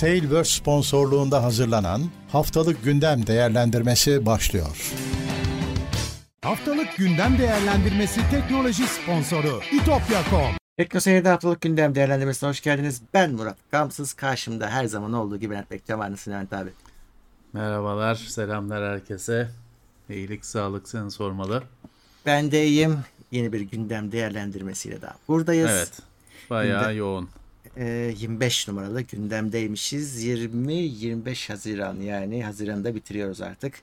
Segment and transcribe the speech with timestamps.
[0.00, 2.02] Tailverse sponsorluğunda hazırlanan
[2.32, 4.92] Haftalık Gündem Değerlendirmesi başlıyor.
[6.42, 13.02] Haftalık Gündem Değerlendirmesi teknoloji sponsoru itopya.com Teknoseyir'de haftalık gündem değerlendirmesine hoş geldiniz.
[13.14, 14.12] Ben Murat Gamsız.
[14.12, 16.10] Karşımda her zaman olduğu gibi Levent Bekçam var.
[16.10, 16.70] Nasılsın Levent abi?
[17.52, 19.48] Merhabalar, selamlar herkese.
[20.10, 21.62] İyilik, sağlık seni sormalı.
[22.26, 22.98] Ben de iyiyim.
[23.30, 25.70] Yeni bir gündem değerlendirmesiyle daha buradayız.
[25.70, 25.92] Evet,
[26.50, 27.28] bayağı Gündem- yoğun.
[27.76, 30.24] Ee, 25 numaralı gündemdeymişiz.
[30.24, 33.82] 20-25 Haziran yani Haziran'da bitiriyoruz artık.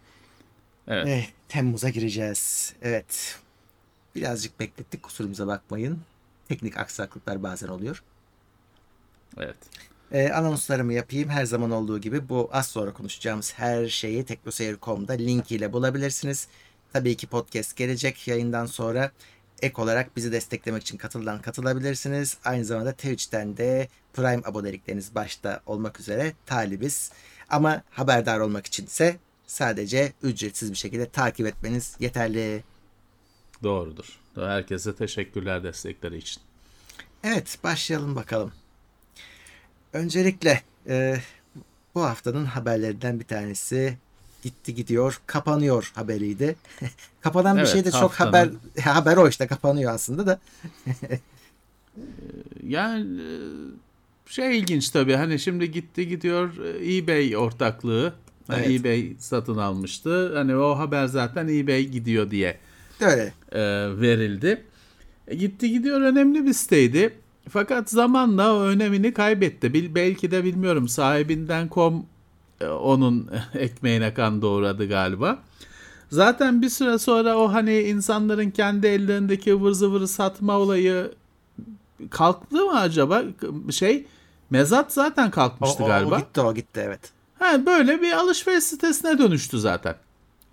[0.87, 2.73] Evet, Eh, Temmuz'a gireceğiz.
[2.81, 3.39] Evet.
[4.15, 5.99] Birazcık beklettik kusurumuza bakmayın.
[6.47, 8.03] Teknik aksaklıklar bazen oluyor.
[9.37, 9.55] evet.
[10.11, 11.29] Ee, anonslarımı yapayım.
[11.29, 16.47] Her zaman olduğu gibi bu az sonra konuşacağımız her şeyi teknoseyir.com'da link ile bulabilirsiniz.
[16.93, 19.11] Tabii ki podcast gelecek yayından sonra.
[19.61, 22.37] Ek olarak bizi desteklemek için katılan katılabilirsiniz.
[22.45, 27.11] Aynı zamanda Twitch'ten de Prime abonelikleriniz başta olmak üzere talibiz.
[27.49, 29.17] Ama haberdar olmak için ise
[29.47, 32.63] sadece ücretsiz bir şekilde takip etmeniz yeterli.
[33.63, 34.19] Doğrudur.
[34.35, 36.41] Herkese teşekkürler destekleri için.
[37.23, 38.51] Evet başlayalım bakalım.
[39.93, 41.17] Öncelikle e,
[41.95, 43.97] bu haftanın haberlerinden bir tanesi
[44.43, 46.55] gitti gidiyor kapanıyor haberiydi.
[47.21, 48.49] Kapanan bir Evet, şey de çok haber
[48.83, 50.39] haber o işte kapanıyor aslında da.
[52.63, 53.27] Yani e,
[54.25, 58.13] şey ilginç tabii hani şimdi gitti gidiyor e, eBay ortaklığı.
[58.53, 58.69] Evet.
[58.69, 60.37] eBay satın almıştı.
[60.37, 62.57] Hani o haber zaten eBay gidiyor diye
[63.01, 63.33] Öyle.
[63.51, 63.61] e,
[64.01, 64.63] verildi.
[65.27, 67.13] E, gitti gidiyor önemli bir siteydi.
[67.49, 69.73] Fakat zamanla o önemini kaybetti.
[69.73, 72.05] Bil, belki de bilmiyorum sahibinden kom
[72.65, 75.39] onun ekmeğine kan doğradı galiba.
[76.11, 81.11] Zaten bir süre sonra o hani insanların kendi ellerindeki ıvır zıvırı satma olayı
[82.09, 83.23] kalktı mı acaba?
[83.71, 84.05] Şey
[84.49, 86.17] mezat zaten O, kalkmıştı o- o galiba.
[86.19, 86.99] gitti o gitti evet.
[87.39, 89.95] Ha, böyle bir alışveriş sitesine dönüştü zaten.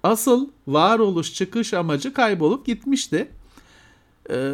[0.02, 3.28] Asıl varoluş çıkış amacı kaybolup gitmişti.
[4.30, 4.52] Ee,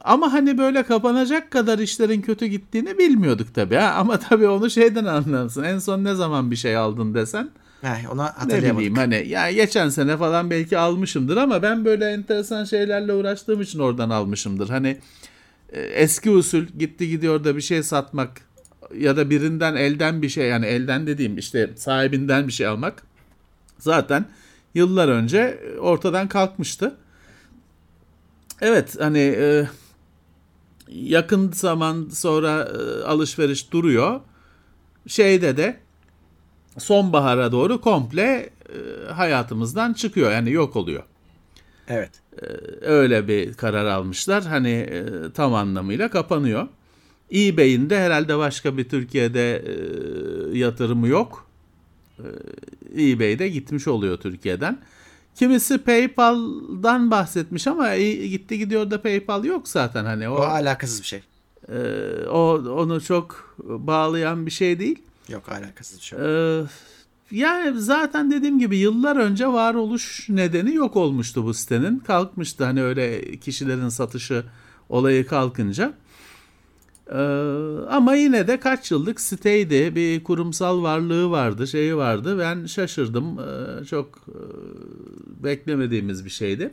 [0.00, 3.74] ama hani böyle kapanacak kadar işlerin kötü gittiğini bilmiyorduk tabii.
[3.74, 3.94] Ha?
[3.96, 5.62] Ama tabii onu şeyden anlarsın.
[5.62, 7.50] En son ne zaman bir şey aldın desen
[7.82, 8.76] Heh, ona ne hatırlayamadık.
[8.76, 13.78] bileyim hani ya geçen sene falan belki almışımdır ama ben böyle enteresan şeylerle uğraştığım için
[13.78, 14.68] oradan almışımdır.
[14.68, 14.98] Hani
[15.72, 18.30] e, eski usul gitti gidiyor da bir şey satmak
[18.98, 23.02] ya da birinden elden bir şey yani elden dediğim işte sahibinden bir şey almak
[23.78, 24.24] zaten
[24.74, 26.96] yıllar önce ortadan kalkmıştı.
[28.60, 29.68] Evet hani e,
[30.88, 34.20] yakın zaman sonra e, alışveriş duruyor.
[35.06, 35.80] Şeyde de
[36.78, 41.02] sonbahara doğru komple e, hayatımızdan çıkıyor yani yok oluyor.
[41.88, 42.10] Evet.
[42.82, 44.44] Öyle bir karar almışlar.
[44.44, 46.68] Hani e, tam anlamıyla kapanıyor.
[47.34, 51.46] eBay'in de herhalde başka bir Türkiye'de e, yatırımı yok.
[52.18, 54.78] E, eBay'de gitmiş oluyor Türkiye'den.
[55.36, 61.00] Kimisi PayPal'dan bahsetmiş ama e, gitti gidiyor da PayPal yok zaten hani O o, alakasız
[61.00, 61.22] bir şey.
[61.68, 61.78] e,
[62.28, 65.02] o onu çok bağlayan bir şey değil.
[65.28, 66.18] Yok alakasız bir şey.
[66.22, 66.62] Ee,
[67.30, 71.98] yani zaten dediğim gibi yıllar önce varoluş nedeni yok olmuştu bu sitenin.
[71.98, 74.44] Kalkmıştı hani öyle kişilerin satışı
[74.88, 75.92] olayı kalkınca.
[77.10, 77.16] Ee,
[77.88, 79.96] ama yine de kaç yıllık siteydi.
[79.96, 82.38] Bir kurumsal varlığı vardı, şeyi vardı.
[82.38, 83.38] Ben şaşırdım.
[83.38, 84.38] Ee, çok e,
[85.44, 86.70] beklemediğimiz bir şeydi.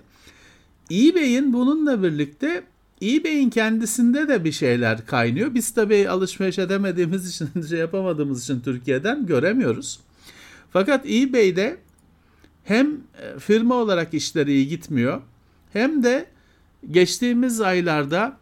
[0.91, 2.63] eBay'in bununla birlikte
[3.01, 5.53] eBay'in kendisinde de bir şeyler kaynıyor.
[5.53, 9.99] Biz tabii alışveriş edemediğimiz için, şey yapamadığımız için Türkiye'den göremiyoruz.
[10.73, 11.77] Fakat eBay'de
[12.63, 15.21] hem e, firma olarak işleri iyi gitmiyor
[15.73, 16.25] hem de
[16.91, 18.37] geçtiğimiz aylarda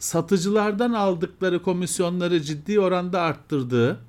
[0.00, 4.00] satıcılardan aldıkları komisyonları ciddi oranda arttırdığı,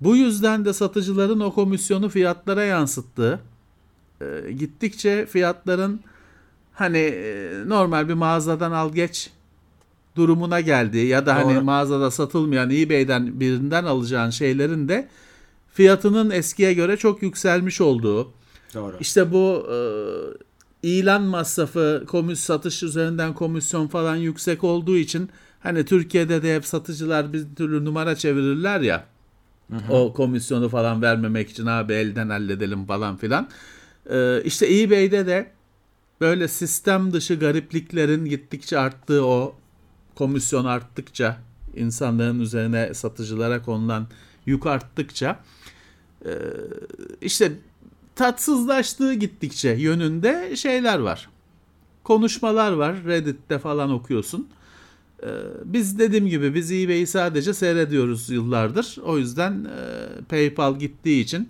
[0.00, 3.40] bu yüzden de satıcıların o komisyonu fiyatlara yansıttığı,
[4.20, 6.00] e, gittikçe fiyatların
[6.72, 9.30] hani e, normal bir mağazadan al geç
[10.16, 11.64] durumuna geldiği ya da hani Doğru.
[11.64, 15.08] mağazada satılmayan eBay'den birinden alacağın şeylerin de
[15.72, 18.32] fiyatının eskiye göre çok yükselmiş olduğu.
[18.74, 18.96] Doğru.
[19.00, 19.76] İşte bu e,
[20.84, 27.32] ilan masrafı, komis satış üzerinden komisyon falan yüksek olduğu için hani Türkiye'de de hep satıcılar
[27.32, 29.06] bir türlü numara çevirirler ya.
[29.90, 33.48] O komisyonu falan vermemek için abi elden halledelim falan filan.
[34.10, 35.50] E, işte eBay'de de
[36.20, 39.56] böyle sistem dışı garipliklerin gittikçe arttığı o
[40.14, 41.36] komisyon arttıkça
[41.76, 44.06] insanların üzerine satıcılara konulan
[44.46, 45.40] yük arttıkça
[46.24, 46.32] e,
[47.20, 47.52] işte
[48.16, 51.28] tatsızlaştığı gittikçe yönünde şeyler var.
[52.04, 53.04] Konuşmalar var.
[53.04, 54.48] Reddit'te falan okuyorsun.
[55.22, 55.28] Ee,
[55.64, 58.98] biz dediğim gibi biz eBay'i sadece seyrediyoruz yıllardır.
[59.04, 59.80] O yüzden e,
[60.28, 61.48] PayPal gittiği için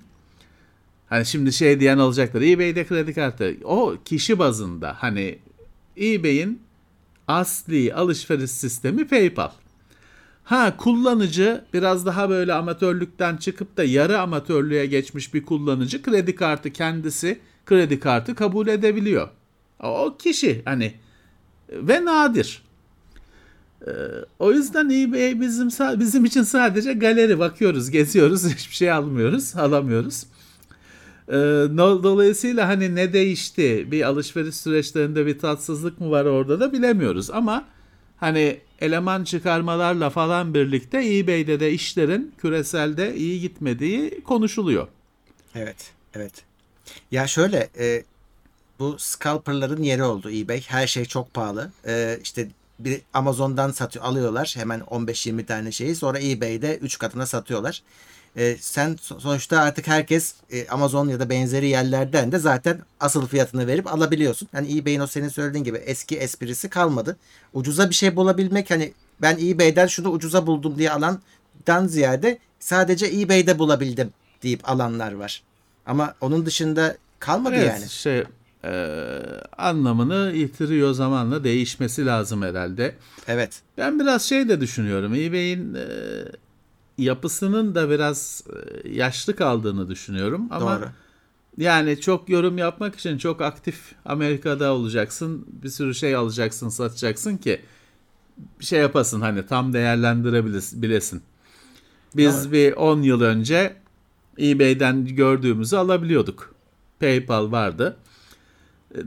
[1.09, 2.43] hani şimdi şey diyen olacaktır.
[2.43, 3.57] eBay'de kredi kartı.
[3.65, 5.39] O kişi bazında hani
[5.97, 6.63] eBay'in
[7.29, 9.51] asli alışveriş sistemi PayPal.
[10.45, 16.71] Ha kullanıcı biraz daha böyle amatörlükten çıkıp da yarı amatörlüğe geçmiş bir kullanıcı kredi kartı
[16.71, 19.29] kendisi kredi kartı kabul edebiliyor.
[19.83, 20.95] O kişi hani
[21.71, 22.63] ve nadir.
[23.87, 23.91] Ee,
[24.39, 25.69] o yüzden eBay bizim
[26.01, 30.27] bizim için sadece galeri bakıyoruz, geziyoruz, hiçbir şey almıyoruz, alamıyoruz.
[31.29, 31.33] Ee,
[31.79, 37.65] dolayısıyla hani ne değişti, bir alışveriş süreçlerinde bir tatsızlık mı var orada da bilemiyoruz ama
[38.17, 44.89] hani eleman çıkarmalarla falan birlikte eBay'de de işlerin küreselde iyi gitmediği konuşuluyor.
[45.55, 46.33] Evet, evet.
[47.11, 48.05] Ya şöyle, e,
[48.79, 50.61] bu scalperların yeri oldu eBay.
[50.61, 51.71] Her şey çok pahalı.
[51.87, 52.49] E, işte
[52.79, 57.83] bir Amazon'dan satıyor alıyorlar hemen 15-20 tane şeyi sonra eBay'de 3 katına satıyorlar.
[58.37, 63.67] E, sen sonuçta artık herkes e, Amazon ya da benzeri yerlerden de zaten asıl fiyatını
[63.67, 64.49] verip alabiliyorsun.
[64.53, 67.17] Hani eBay'in o senin söylediğin gibi eski esprisi kalmadı.
[67.53, 68.93] Ucuza bir şey bulabilmek hani
[69.23, 74.11] ben eBay'den şunu ucuza buldum diye alandan ziyade sadece eBay'de bulabildim
[74.43, 75.43] deyip alanlar var.
[75.87, 77.89] Ama onun dışında kalmadı evet, yani.
[77.89, 78.25] Şey
[78.65, 78.73] e,
[79.59, 82.95] anlamını yitiriyor zamanla değişmesi lazım herhalde.
[83.29, 83.63] Evet.
[83.79, 85.15] Ben biraz şey de düşünüyorum.
[85.15, 85.87] eBay'in e,
[86.99, 88.45] yapısının da biraz
[88.85, 90.89] e, yaşlı kaldığını düşünüyorum ama Doğru.
[91.59, 95.47] yani çok yorum yapmak için çok aktif Amerika'da olacaksın.
[95.63, 97.61] Bir sürü şey alacaksın, satacaksın ki
[98.61, 101.23] bir şey yapasın hani tam değerlendirebilesin.
[102.17, 102.53] Biz Doğru.
[102.53, 103.77] bir 10 yıl önce
[104.39, 106.55] eBay'den gördüğümüzü alabiliyorduk.
[107.01, 107.97] PayPal vardı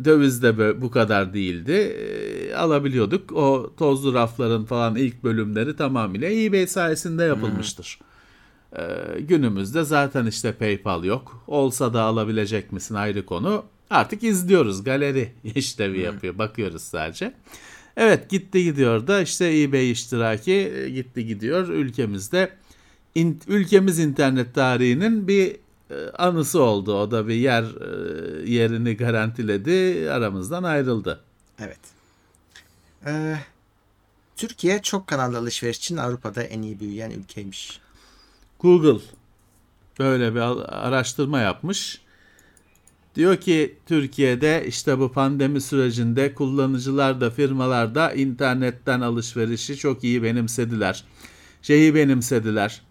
[0.05, 1.71] döviz de bu kadar değildi.
[1.71, 3.31] E, alabiliyorduk.
[3.31, 7.99] O tozlu rafların falan ilk bölümleri tamamıyla eBay sayesinde yapılmıştır.
[7.99, 8.81] Hmm.
[8.81, 11.43] E, günümüzde zaten işte PayPal yok.
[11.47, 13.63] Olsa da alabilecek misin ayrı konu.
[13.89, 14.83] Artık izliyoruz.
[14.83, 16.03] Galeri işlevi hmm.
[16.03, 16.37] yapıyor.
[16.37, 17.33] Bakıyoruz sadece.
[17.97, 21.67] Evet gitti gidiyor da işte eBay iştiraki e, gitti gidiyor.
[21.67, 22.49] Ülkemizde
[23.15, 25.55] in, ülkemiz internet tarihinin bir
[26.17, 26.93] anısı oldu.
[27.01, 30.11] O da bir yer e, yerini garantiledi.
[30.11, 31.19] Aramızdan ayrıldı.
[31.59, 31.79] Evet.
[33.05, 33.37] Ee,
[34.35, 37.79] Türkiye çok kanallı alışveriş için Avrupa'da en iyi büyüyen ülkeymiş.
[38.59, 39.03] Google
[39.99, 40.39] böyle bir
[40.87, 42.01] araştırma yapmış.
[43.15, 50.23] Diyor ki Türkiye'de işte bu pandemi sürecinde kullanıcılar da firmalar da internetten alışverişi çok iyi
[50.23, 51.03] benimsediler.
[51.61, 52.81] Şeyi benimsediler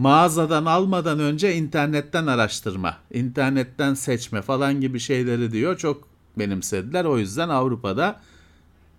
[0.00, 6.08] mağazadan almadan önce internetten araştırma, internetten seçme falan gibi şeyleri diyor çok
[6.38, 7.04] benimsediler.
[7.04, 8.20] O yüzden Avrupa'da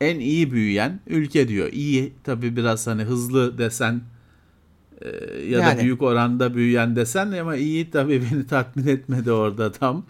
[0.01, 1.69] en iyi büyüyen ülke diyor.
[1.71, 4.01] İyi tabi biraz hani hızlı desen
[5.01, 5.09] e,
[5.49, 5.79] ya yani.
[5.79, 10.05] da büyük oranda büyüyen desen ama iyi tabi beni tatmin etmedi orada tam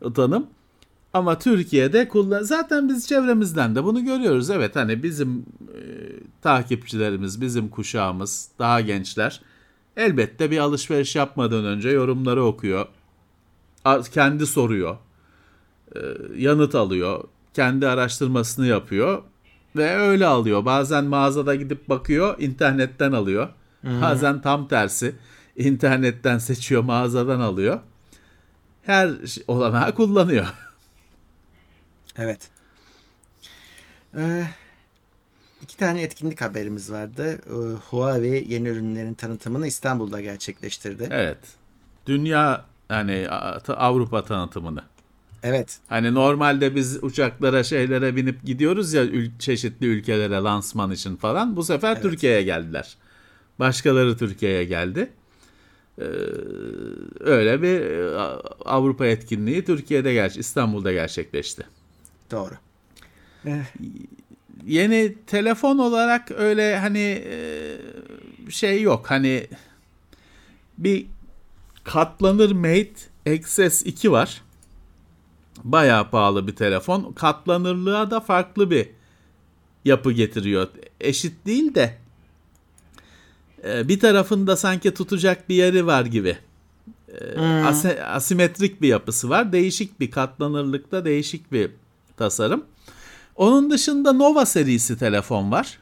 [0.00, 0.46] o tanım.
[1.12, 4.50] Ama Türkiye'de kullan zaten biz çevremizden de bunu görüyoruz.
[4.50, 5.80] Evet hani bizim e,
[6.42, 9.40] takipçilerimiz, bizim kuşağımız, daha gençler
[9.98, 12.86] elbette bir alışveriş yapmadan önce yorumları okuyor.
[14.12, 14.96] Kendi soruyor.
[15.96, 16.00] E,
[16.36, 17.24] yanıt alıyor.
[17.54, 19.22] Kendi araştırmasını yapıyor.
[19.76, 20.64] Ve öyle alıyor.
[20.64, 23.48] Bazen mağazada gidip bakıyor, internetten alıyor.
[23.82, 24.02] Hı-hı.
[24.02, 25.14] Bazen tam tersi.
[25.56, 27.80] internetten seçiyor, mağazadan alıyor.
[28.82, 29.10] Her
[29.46, 30.46] olanağı kullanıyor.
[32.18, 32.48] Evet.
[34.16, 34.46] Ee,
[35.62, 37.38] İki tane etkinlik haberimiz vardı.
[37.46, 41.08] Ee, Huawei yeni ürünlerin tanıtımını İstanbul'da gerçekleştirdi.
[41.10, 41.38] Evet.
[42.06, 43.28] Dünya hani
[43.68, 44.82] Avrupa tanıtımını.
[45.42, 45.78] Evet.
[45.88, 51.56] Hani normalde biz uçaklara şeylere binip gidiyoruz ya ül- çeşitli ülkelere lansman için falan.
[51.56, 52.02] Bu sefer evet.
[52.02, 52.96] Türkiye'ye geldiler.
[53.58, 55.10] Başkaları Türkiye'ye geldi.
[55.98, 56.04] Ee,
[57.20, 57.82] öyle bir
[58.64, 61.66] Avrupa etkinliği Türkiye'de ger İstanbul'da gerçekleşti.
[62.30, 62.54] Doğru.
[63.46, 63.64] Eh
[64.66, 67.76] yeni telefon olarak öyle hani e,
[68.50, 69.10] şey yok.
[69.10, 69.46] Hani
[70.78, 71.06] bir
[71.84, 74.42] katlanır Mate XS 2 var.
[75.64, 77.12] Bayağı pahalı bir telefon.
[77.12, 78.88] Katlanırlığa da farklı bir
[79.84, 80.68] yapı getiriyor.
[81.00, 81.98] Eşit değil de
[83.64, 86.38] e, bir tarafında sanki tutacak bir yeri var gibi.
[87.08, 87.66] E, hmm.
[88.04, 89.52] asimetrik bir yapısı var.
[89.52, 91.70] Değişik bir katlanırlıkta değişik bir
[92.16, 92.64] tasarım.
[93.38, 95.78] Onun dışında Nova serisi telefon var.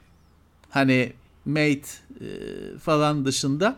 [0.71, 1.13] Hani
[1.45, 1.81] Mate
[2.21, 2.29] e,
[2.79, 3.77] falan dışında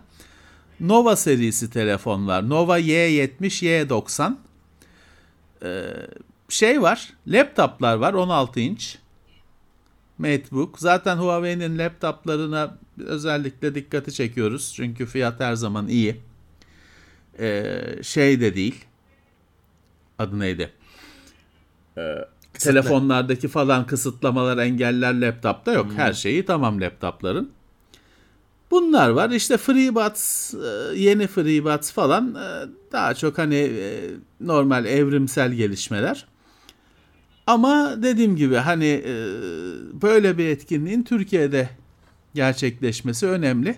[0.80, 2.48] Nova serisi telefon var.
[2.48, 4.34] Nova Y70, Y90.
[5.62, 5.92] E,
[6.48, 8.98] şey var, laptoplar var 16 inç.
[10.18, 10.78] MateBook.
[10.78, 14.72] Zaten Huawei'nin laptoplarına özellikle dikkati çekiyoruz.
[14.76, 16.20] Çünkü fiyat her zaman iyi.
[17.38, 18.84] Ee, şey de değil.
[20.18, 20.72] Adı neydi?
[21.98, 22.24] Ee,
[22.54, 25.86] telefonlardaki falan kısıtlamalar, engeller laptopta yok.
[25.96, 27.50] Her şeyi tamam laptopların.
[28.70, 29.30] Bunlar var.
[29.30, 36.26] İşte FreeBuds, e, yeni FreeBuds falan e, daha çok hani e, normal evrimsel gelişmeler.
[37.46, 39.02] Ama dediğim gibi hani
[40.02, 41.68] böyle bir etkinliğin Türkiye'de
[42.34, 43.76] gerçekleşmesi önemli.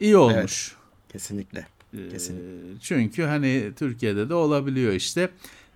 [0.00, 0.76] İyi olmuş.
[1.12, 1.66] Kesinlikle.
[2.10, 2.72] Kesinlikle.
[2.74, 5.30] E, Çünkü hani Türkiye'de de olabiliyor işte.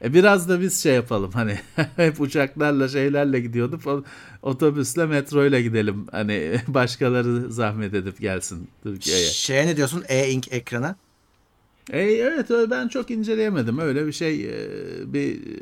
[0.05, 1.59] E biraz da biz şey yapalım hani
[1.97, 4.05] hep uçaklarla şeylerle gidiyorduk.
[4.43, 6.07] Otobüsle metroyla gidelim.
[6.11, 9.27] Hani başkaları zahmet edip gelsin Türkiye'ye.
[9.27, 10.05] Şeye ne diyorsun?
[10.09, 10.97] E-ink ekrana.
[11.93, 13.79] E, evet ben çok inceleyemedim.
[13.79, 14.53] Öyle bir şey e,
[15.13, 15.61] bir e,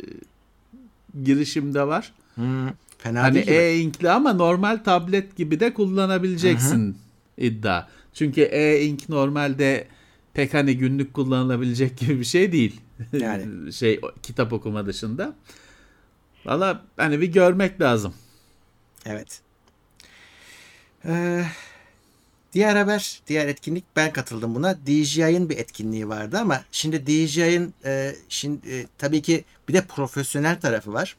[1.25, 2.13] girişimde var.
[2.35, 2.69] Hmm,
[2.99, 6.97] fena Hani değil e-ink'li ama normal tablet gibi de kullanabileceksin
[7.39, 7.87] iddia.
[8.15, 9.87] Çünkü e-ink normalde
[10.39, 12.81] pek hani günlük kullanılabilecek gibi bir şey değil.
[13.13, 13.73] Yani.
[13.73, 15.37] şey kitap okuma dışında.
[16.45, 18.15] Valla hani bir görmek lazım.
[19.07, 19.41] Evet.
[21.05, 21.45] Ee,
[22.53, 24.87] diğer haber, diğer etkinlik ben katıldım buna.
[24.87, 30.61] DJI'ın bir etkinliği vardı ama şimdi DJI'ın e, şimdi e, tabii ki bir de profesyonel
[30.61, 31.17] tarafı var.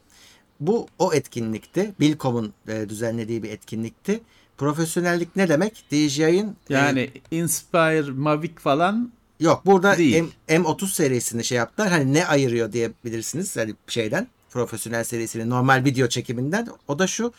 [0.60, 1.92] Bu o etkinlikti.
[2.00, 4.20] Bilcom'un e, düzenlediği bir etkinlikti.
[4.60, 5.84] Profesyonellik ne demek?
[5.90, 10.24] DJI'ın e, Yani Inspire, Mavic falan Yok burada Değil.
[10.48, 11.88] M, M30 serisini şey yaptılar.
[11.90, 16.68] Hani ne ayırıyor diyebilirsiniz hani şeyden profesyonel serisinin normal video çekiminden.
[16.88, 17.32] O da şu.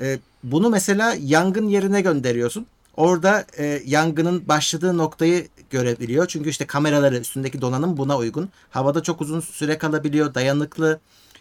[0.00, 2.66] e, bunu mesela yangın yerine gönderiyorsun.
[2.96, 6.26] Orada e, yangının başladığı noktayı görebiliyor.
[6.26, 8.48] Çünkü işte kameraları üstündeki donanım buna uygun.
[8.70, 10.34] Havada çok uzun süre kalabiliyor.
[10.34, 11.00] Dayanıklı.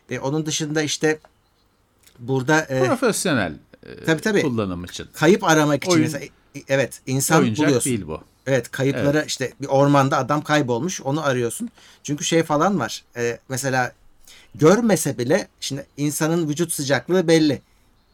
[0.09, 1.19] E, onun dışında işte
[2.19, 3.53] burada e, profesyonel
[3.85, 4.41] e, Tabii, tabii.
[4.41, 5.07] kullanım için.
[5.13, 7.89] kayıp aramak için Oyun- mesela e, evet insan Oyuncak buluyorsun.
[7.89, 8.21] değil bu.
[8.47, 11.69] Evet kayıplara işte bir ormanda adam kaybolmuş onu arıyorsun.
[12.03, 13.03] Çünkü şey falan var.
[13.17, 13.91] e, mesela
[14.55, 17.61] görmese bile şimdi insanın vücut sıcaklığı belli.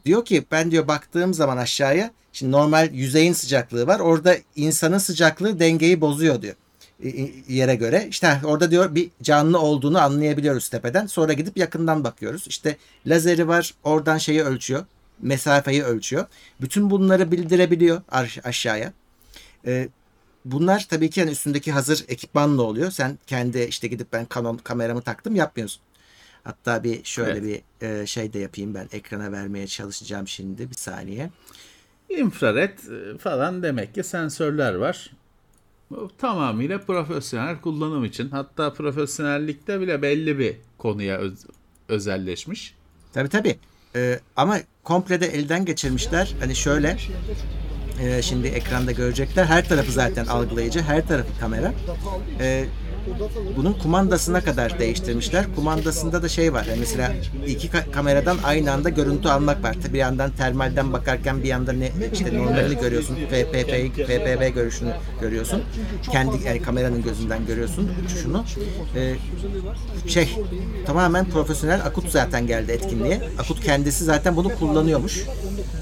[0.06, 4.00] Diyor ki ben diyor baktığım zaman aşağıya şimdi normal yüzeyin sıcaklığı var.
[4.00, 6.56] Orada insanın sıcaklığı dengeyi bozuyor diyor.
[7.04, 8.08] e, e, yere göre.
[8.10, 11.06] İşte orada diyor bir canlı olduğunu anlayabiliyoruz tepeden.
[11.08, 12.48] Sonra gidip yakından bakıyoruz.
[12.48, 13.74] İşte lazeri var.
[13.84, 14.86] Oradan şeyi ölçüyor.
[15.22, 16.26] Mesafeyi ölçüyor.
[16.62, 18.94] Bütün bunları bildirebiliyor aş- aşağıya.
[19.66, 19.90] E,
[20.46, 22.92] bunlar tabii ki yani üstündeki hazır ekipmanla oluyor.
[22.92, 25.82] Sen kendi işte gidip ben Canon kameramı taktım yapmıyorsun.
[26.44, 27.64] Hatta bir şöyle Evet.
[27.82, 31.30] bir e, şey de yapayım ben ekrana vermeye çalışacağım şimdi bir saniye.
[32.10, 35.12] İnfrared e, falan demek ki sensörler var.
[35.92, 38.30] Bu tamamıyla profesyonel kullanım için.
[38.30, 41.46] Hatta profesyonellikte bile belli bir konuya öz-
[41.90, 42.76] özelleşmiş.
[43.14, 43.60] Tabii tabii.
[43.96, 46.36] E, ama komple de elden geçirmişler.
[46.40, 46.98] Hani şöyle
[48.02, 49.46] e, şimdi ekranda görecekler.
[49.46, 50.82] Her tarafı zaten algılayıcı.
[50.82, 51.74] Her tarafı kamera.
[52.40, 52.66] E,
[53.58, 55.46] bunun kumandasına kadar değiştirmişler.
[55.56, 56.66] Kumandasında da şey var.
[56.66, 57.14] Yani mesela
[57.48, 59.76] iki ka- kameradan aynı anda görüntü almak var.
[59.94, 63.16] Bir yandan termalden bakarken bir yandan ne işte normalini görüyorsun.
[63.16, 65.62] FPP, FPV görüşünü görüyorsun.
[66.12, 68.44] Kendi yani kameranın gözünden görüyorsun uçuşunu.
[68.96, 69.16] Ee,
[70.10, 70.36] şey
[70.86, 73.22] tamamen profesyonel Akut zaten geldi etkinliğe.
[73.40, 75.24] Akut kendisi zaten bunu kullanıyormuş.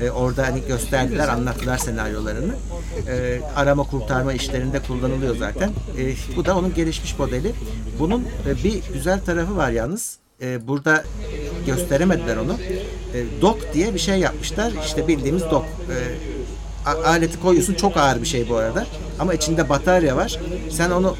[0.01, 2.53] Ee, orada hani gösterdiler, anlattılar senaryolarını.
[3.07, 5.69] Ee, arama kurtarma işlerinde kullanılıyor zaten.
[5.99, 7.51] Ee, bu da onun gelişmiş modeli.
[7.99, 10.17] Bunun e, bir güzel tarafı var yalnız.
[10.41, 11.03] Ee, burada
[11.65, 12.53] gösteremediler onu.
[13.13, 14.71] Ee, dock diye bir şey yapmışlar.
[14.85, 15.65] İşte bildiğimiz dock.
[16.85, 17.73] A- aleti koyuyorsun.
[17.73, 18.85] Çok ağır bir şey bu arada.
[19.19, 20.39] Ama içinde batarya var.
[20.71, 21.15] Sen onu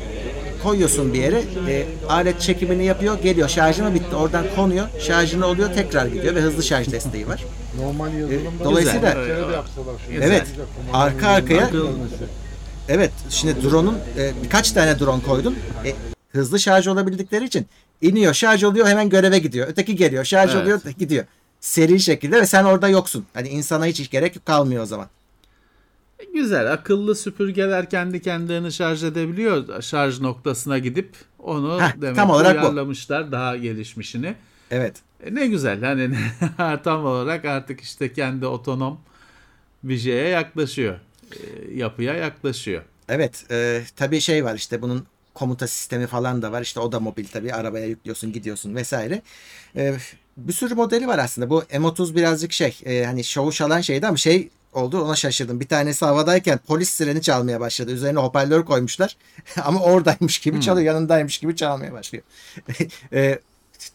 [0.63, 1.43] koyuyorsun bir yere.
[1.69, 3.19] e, alet çekimini yapıyor.
[3.23, 3.49] Geliyor.
[3.49, 4.15] Şarjı bitti.
[4.15, 4.87] Oradan konuyor.
[4.99, 5.73] Şarjını oluyor.
[5.73, 7.43] Tekrar gidiyor ve hızlı şarj desteği var.
[7.81, 9.13] Normal yazılımda E, dolayısıyla-
[10.09, 10.27] Güzel.
[10.27, 10.43] Evet.
[10.93, 11.69] Arka arkaya
[12.89, 13.11] Evet.
[13.29, 15.55] Şimdi drone'un e, birkaç tane drone koydum.
[15.85, 15.95] E,
[16.29, 17.65] hızlı şarj olabildikleri için
[18.01, 19.67] iniyor, şarj oluyor, hemen göreve gidiyor.
[19.69, 20.63] Öteki geliyor, şarj Evet.
[20.63, 21.25] oluyor, gidiyor.
[21.59, 23.25] Seri şekilde ve sen orada yoksun.
[23.33, 25.07] Hani insana hiç gerek kalmıyor o zaman.
[26.33, 26.73] Güzel.
[26.73, 29.81] Akıllı süpürgeler kendi kendilerini şarj edebiliyor.
[29.81, 32.65] Şarj noktasına gidip onu Heh, demek tam olarak bu.
[32.65, 34.35] uyarlamışlar daha gelişmişini.
[34.71, 34.95] Evet.
[35.25, 35.83] E ne güzel.
[35.83, 36.15] Hani
[36.83, 38.99] tam olarak artık işte kendi otonom
[39.83, 40.99] bir şeye yaklaşıyor.
[41.31, 42.83] E, yapıya yaklaşıyor.
[43.09, 43.51] Evet.
[43.51, 46.61] E, tabii şey var işte bunun komuta sistemi falan da var.
[46.61, 47.53] İşte o da mobil tabii.
[47.53, 49.21] Arabaya yüklüyorsun, gidiyorsun vesaire.
[49.75, 49.95] E,
[50.37, 51.49] bir sürü modeli var aslında.
[51.49, 55.59] Bu M30 birazcık şey e, hani şovu çalan şeydi ama şey oldu ona şaşırdım.
[55.59, 57.91] Bir tanesi havadayken polis sireni çalmaya başladı.
[57.91, 59.17] Üzerine hoparlör koymuşlar.
[59.63, 60.87] ama oradaymış gibi çalıyor.
[60.87, 62.23] Yanındaymış gibi çalmaya başlıyor.
[63.13, 63.39] e,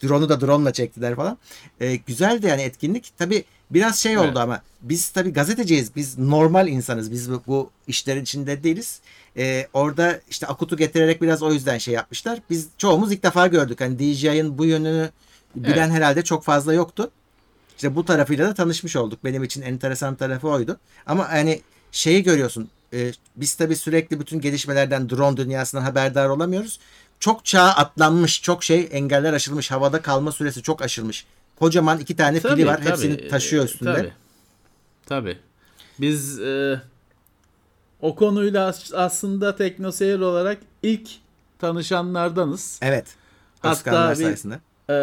[0.03, 1.39] drone'u da drone'la çektiler falan.
[1.81, 3.13] E, güzeldi yani etkinlik.
[3.19, 4.37] Tabii biraz şey oldu Evet.
[4.37, 5.97] ama biz tabii gazeteciyiz.
[5.97, 7.13] Biz normal insanız.
[7.13, 9.01] Biz bu, bu işlerin içinde değiliz.
[9.37, 12.39] E, orada işte Akut'u getirerek biraz o yüzden şey yapmışlar.
[12.51, 13.81] Biz çoğumuz ilk defa gördük.
[13.81, 15.11] Hani DJI'ın bu yönünü
[15.55, 15.91] bilen Evet.
[15.97, 17.11] herhalde çok fazla yoktu.
[17.77, 19.25] İşte bu tarafıyla da tanışmış olduk.
[19.25, 20.77] Benim için enteresan tarafı oydu.
[21.07, 21.61] Ama hani
[21.93, 22.69] şeyi görüyorsun.
[22.93, 26.79] e, biz tabii sürekli bütün gelişmelerden drone dünyasından haberdar olamıyoruz.
[27.21, 31.27] Çok çağ atlanmış, çok şey engeller aşılmış, havada kalma süresi çok aşılmış.
[31.63, 32.89] Kocaman iki tane pili Tabii, var, tabii.
[32.89, 33.95] hepsini taşıyor üstünde.
[33.95, 34.13] Tabii.
[35.07, 35.39] Tabii.
[36.01, 36.81] Biz e,
[38.01, 41.09] o konuyla as- aslında teknoseyir olarak ilk
[41.59, 42.79] tanışanlardanız.
[42.83, 43.07] Evet.
[43.61, 44.37] Hatta bir-.
[44.89, 44.95] Ee,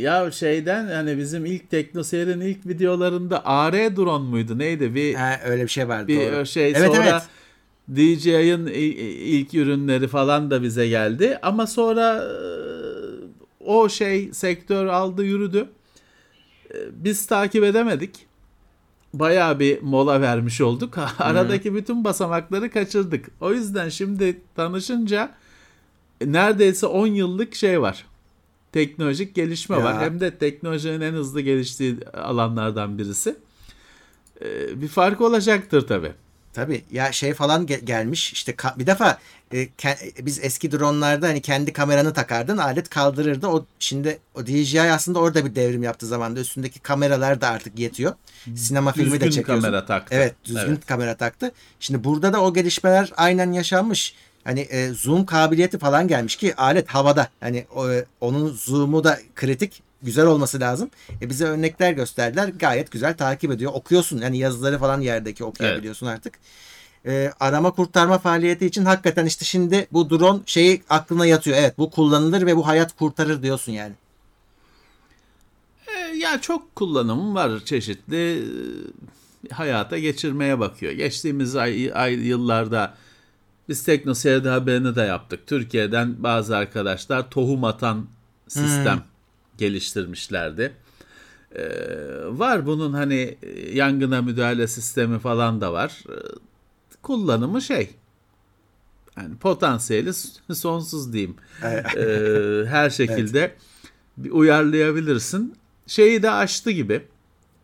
[0.00, 4.94] ya şeyden hani bizim ilk teknoseyirin ilk videolarında AR drone muydu neydi?
[4.94, 6.08] Bir Ha, öyle bir şey vardı.
[6.08, 6.46] bir doğru.
[6.46, 7.22] şey Evet, sonra evet.
[7.96, 12.59] DJI'ın ilk ürünleri falan da bize geldi ama sonra e,
[13.70, 15.68] o şey sektör aldı yürüdü.
[16.74, 18.26] E, Biz takip edemedik.
[19.14, 20.98] Bayağı bir mola vermiş olduk.
[21.18, 23.28] Aradaki bütün basamakları kaçırdık.
[23.40, 25.34] O yüzden şimdi tanışınca
[26.24, 28.06] neredeyse 10 yıllık şey var.
[28.72, 29.84] Teknolojik gelişme Ya.
[29.84, 30.00] var.
[30.00, 33.36] Hem de teknolojinin en hızlı geliştiği alanlardan birisi.
[34.44, 36.12] E, Bir fark olacaktır tabii.
[36.52, 36.84] Tabii.
[36.92, 38.32] Ya şey falan ge- gelmiş.
[38.32, 39.18] İşte ka- bir defa
[39.52, 44.82] e, ke- biz eski dronlarda hani kendi kameranı takardın alet kaldırırdı o şimdi o DJI
[44.82, 46.40] aslında orada bir devrim yaptı zamanda.
[46.40, 48.14] Üstündeki kameralar da artık yetiyor.
[48.56, 49.62] Sinema filmi de Düzgün çekiyorsun.
[49.64, 50.14] kamera taktı.
[50.14, 50.86] evet düzgün Evet.
[50.86, 51.52] kamera taktı.
[51.80, 54.14] Şimdi burada da o gelişmeler aynen yaşanmış.
[54.44, 57.28] Hani e, zoom kabiliyeti falan gelmiş ki alet havada.
[57.40, 60.90] Hani o, e, onun zoom'u da kritik güzel olması lazım.
[61.22, 62.48] E bize örnekler gösterdiler.
[62.48, 63.72] Gayet güzel takip ediyor.
[63.74, 64.18] Okuyorsun.
[64.18, 66.34] Yani yazıları falan yerdeki okuyabiliyorsun artık.
[67.06, 71.56] E, arama kurtarma faaliyeti için hakikaten işte şimdi bu drone şeyi aklına yatıyor.
[71.60, 73.92] Evet bu kullanılır ve bu hayat kurtarır diyorsun yani.
[75.96, 78.38] E, Ya çok kullanımı var çeşitli
[79.50, 80.92] e, hayata geçirmeye bakıyor.
[80.92, 82.94] Geçtiğimiz ay, ay yıllarda
[83.68, 85.46] biz TeknoSeyir'de haberini de yaptık.
[85.46, 88.06] Türkiye'den bazı arkadaşlar tohum atan
[88.48, 89.02] sistem
[89.60, 90.72] geliştirmişlerdi.
[91.54, 91.62] E,
[92.26, 96.04] var bunun hani e, yangına müdahale sistemi falan da var.
[96.08, 96.14] E,
[97.02, 97.90] kullanımı şey
[99.16, 100.12] yani potansiyeli
[100.54, 101.36] sonsuz diyeyim.
[101.64, 101.96] Evet.
[101.96, 103.54] E, her şekilde
[104.16, 105.54] bir uyarlayabilirsin.
[105.86, 107.02] Şeyi de aştı gibi.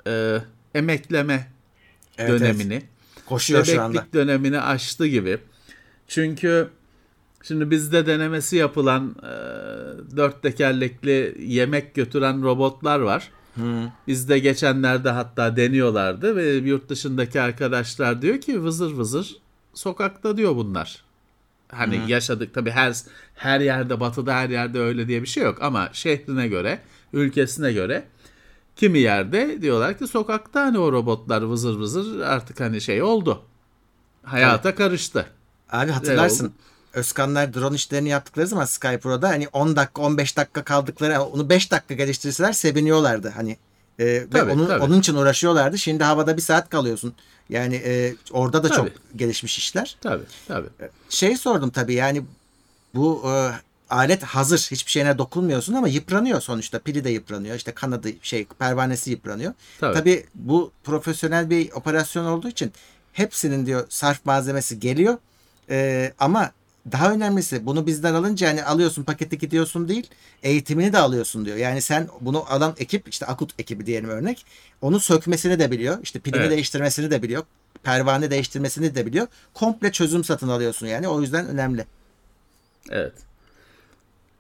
[0.07, 0.39] E,
[0.75, 1.49] emekleme
[2.19, 2.41] Evet, evet.
[2.41, 2.83] dönemini.
[3.27, 4.07] Koşuyor şu anda.
[4.15, 5.39] Dönemini aştı gibi.
[6.09, 6.69] Çünkü
[7.49, 9.33] şimdi bizde denemesi yapılan e,
[10.17, 13.31] dört tekerlekli yemek götüren robotlar var.
[14.07, 19.37] Bizde geçenlerde hatta deniyorlardı ve yurt dışındaki arkadaşlar diyor ki vızır vızır
[19.75, 21.05] sokakta diyor bunlar.
[21.69, 22.97] Hani yaşadık tabii her
[23.35, 26.81] her yerde batıda her yerde öyle diye bir şey yok ama şehrine göre,
[27.13, 28.05] ülkesine göre
[28.77, 33.43] kimi yerde diyorlar ki sokakta hani o robotlar vızır vızır artık hani şey oldu.
[34.23, 35.27] Hayata karıştı.
[35.71, 36.45] Abi hatırlarsın.
[36.45, 36.55] oldu?
[36.97, 41.95] Özkanlar drone işlerini yaptıkları zaman SkyPro'da hani 10 dakika 15 dakika kaldıkları onu 5 dakika
[41.95, 43.57] geliştirseler seviniyorlardı hani.
[43.99, 44.83] Ee, ve Tabii, onun, tabii.
[44.83, 45.79] onun için uğraşıyorlardı.
[45.79, 47.15] Şimdi havada bir saat kalıyorsun.
[47.49, 48.77] Yani e, orada da Tabii.
[48.77, 49.97] çok gelişmiş işler.
[50.01, 50.69] Tabii tabii.
[51.09, 52.23] Şey sordum tabii yani
[52.95, 53.51] bu e,
[53.91, 56.79] alet hazır hiçbir şeyine dokunmuyorsun ama yıpranıyor sonuçta.
[56.79, 57.57] Pili de yıpranıyor.
[57.57, 59.53] işte kanadı şey pervanesi yıpranıyor.
[59.81, 59.95] Tabii.
[59.95, 62.73] Tabii bu profesyonel bir operasyon olduğu için
[63.13, 65.19] hepsinin diyor sarf malzemesi geliyor.
[65.71, 66.51] Ee, ama
[66.93, 70.11] daha önemlisi bunu bizden alınca hani alıyorsun paketi gidiyorsun değil
[70.43, 71.57] eğitimini de alıyorsun diyor.
[71.57, 74.47] Yani sen bunu alan ekip işte akut ekibi diyelim örnek
[74.81, 75.99] onu sökmesini de biliyor.
[76.03, 76.51] işte pilini Evet.
[76.51, 77.45] değiştirmesini de biliyor.
[77.83, 79.27] Pervane değiştirmesini de biliyor.
[79.55, 81.87] Komple çözüm satın alıyorsun yani o yüzden önemli.
[82.91, 83.13] Evet.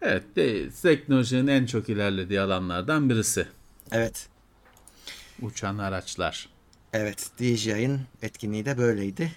[0.02, 3.46] Evet, de, teknolojinin en çok ilerlediği alanlardan birisi.
[3.92, 4.26] Evet.
[5.42, 6.48] Uçan araçlar.
[6.92, 9.32] Evet, DJI'ın etkinliği de böyleydi.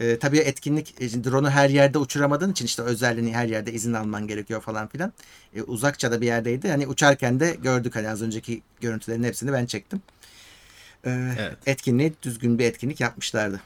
[0.00, 4.26] Ee, tabii etkinlik e, drone'u her yerde uçuramadığın için işte özelliğini her yerde izin alman
[4.26, 5.12] gerekiyor falan filan.
[5.56, 6.70] Ee, uzakça da bir yerdeydi.
[6.70, 10.02] Hani uçarken de gördük hani az önceki görüntülerin hepsini ben çektim.
[11.04, 11.56] Ee, Evet.
[11.66, 13.60] Etkinliği düzgün bir etkinlik yapmışlardı.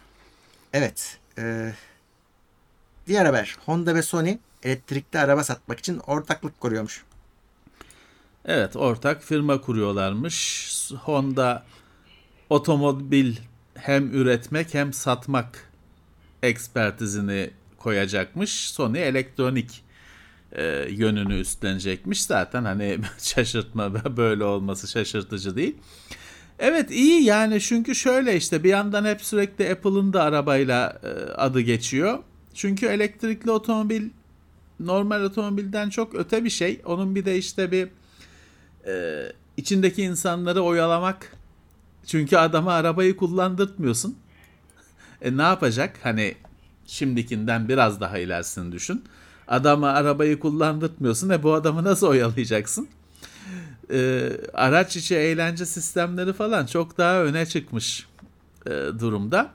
[0.73, 1.19] Evet.
[1.39, 1.73] e,
[3.07, 3.57] diğer haber.
[3.67, 7.05] Honda ve Sony elektrikli araba satmak için ortaklık kuruyormuş.
[8.45, 10.73] Evet, ortak firma kuruyorlarmış.
[11.03, 11.65] Honda
[12.51, 13.37] otomobil
[13.75, 15.66] hem üretmek hem satmak
[16.47, 18.51] ekspertizini koyacakmış.
[18.51, 19.85] Sony elektronik
[20.53, 22.23] e, yönünü üstlenecekmiş.
[22.23, 25.77] Zaten hani şaşırtma böyle olması şaşırtıcı değil.
[26.59, 31.61] Evet iyi yani çünkü şöyle işte bir yandan hep sürekli Apple'ın da arabayla e, adı
[31.61, 32.19] geçiyor.
[32.55, 34.09] Çünkü elektrikli otomobil
[34.81, 36.81] normal otomobilden çok öte bir şey.
[36.85, 37.89] Onun bir de işte bir
[38.87, 39.23] e,
[39.57, 41.37] içindeki insanları oyalamak.
[42.07, 44.17] Çünkü adama arabayı kullandırtmıyorsun.
[45.23, 45.97] E ne yapacak?
[46.03, 46.35] Hani
[46.87, 49.05] şimdikinden biraz daha ilerisini düşün.
[49.49, 51.31] Adama arabayı kullandırtmıyorsun.
[51.31, 52.89] E bu adamı nasıl oyalayacaksın?
[53.93, 58.07] E, araç içi eğlence sistemleri falan çok daha öne çıkmış
[58.67, 59.51] e, durumda.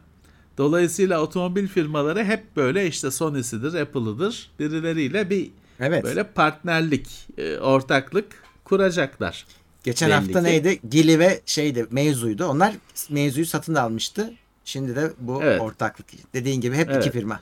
[0.58, 6.04] Dolayısıyla otomobil firmaları hep böyle işte Sony'sidir, Apple'ıdır birileriyle bir Evet.
[6.04, 8.26] böyle partnerlik, e, ortaklık
[8.64, 9.46] kuracaklar.
[9.84, 10.46] Geçen belli hafta ki.
[10.46, 10.80] neydi?
[10.90, 12.46] Gili ve şeydi mevzuydu.
[12.46, 12.74] Onlar
[13.10, 14.34] mevzuyu satın almıştı.
[14.66, 15.62] Şimdi de bu Evet.
[15.62, 16.08] ortaklık.
[16.34, 17.06] Dediğin gibi hep Evet.
[17.06, 17.40] iki firma.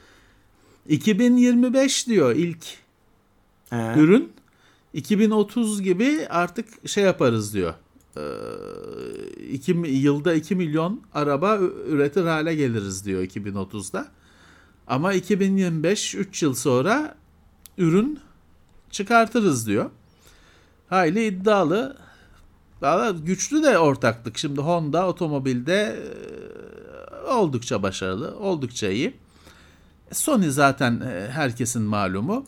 [0.88, 2.65] 2025 diyor ilk
[3.69, 3.93] Ha.
[3.97, 4.32] ürün.
[4.93, 7.73] 2030 gibi artık şey yaparız diyor.
[8.17, 8.21] Ee,
[9.51, 14.08] iki, yılda 2 milyon araba üretir hale geliriz diyor 2030'da.
[14.88, 17.15] Ama 2025 3 yıl sonra
[17.77, 18.19] ürün
[18.91, 19.89] çıkartırız diyor.
[20.89, 21.97] Hayli iddialı.
[22.82, 24.38] Daha güçlü de ortaklık.
[24.38, 26.10] Şimdi Honda otomobilde e,
[27.29, 29.13] oldukça başarılı, oldukça iyi.
[30.11, 32.45] Sony zaten e, herkesin malumu.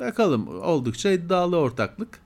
[0.00, 2.20] Bakalım oldukça iddialı ortaklık.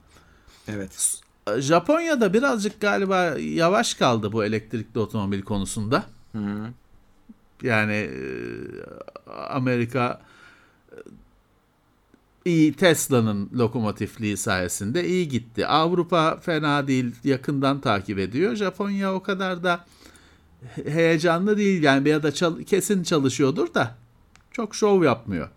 [0.67, 1.21] Evet.
[1.57, 6.05] Japonya'da birazcık galiba yavaş kaldı bu elektrikli otomobil konusunda.
[6.31, 6.69] Hı hı.
[7.63, 8.11] Yani e,
[9.49, 10.21] Amerika
[10.91, 10.97] e,
[12.45, 15.67] iyi Tesla'nın lokomotifliği sayesinde iyi gitti.
[15.67, 18.55] Avrupa fena değil, yakından takip ediyor.
[18.55, 19.85] Japonya o kadar da
[20.85, 23.95] heyecanlı değil yani ya da çal- kesin çalışıyordur da
[24.51, 25.49] çok şov yapmıyor.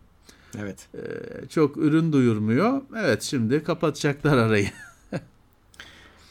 [0.58, 0.88] Evet.
[0.94, 1.00] E,
[1.48, 2.82] Çok ürün duyurmuyor.
[2.98, 4.70] Evet şimdi kapatacaklar arayı.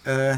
[0.07, 0.33] Ee,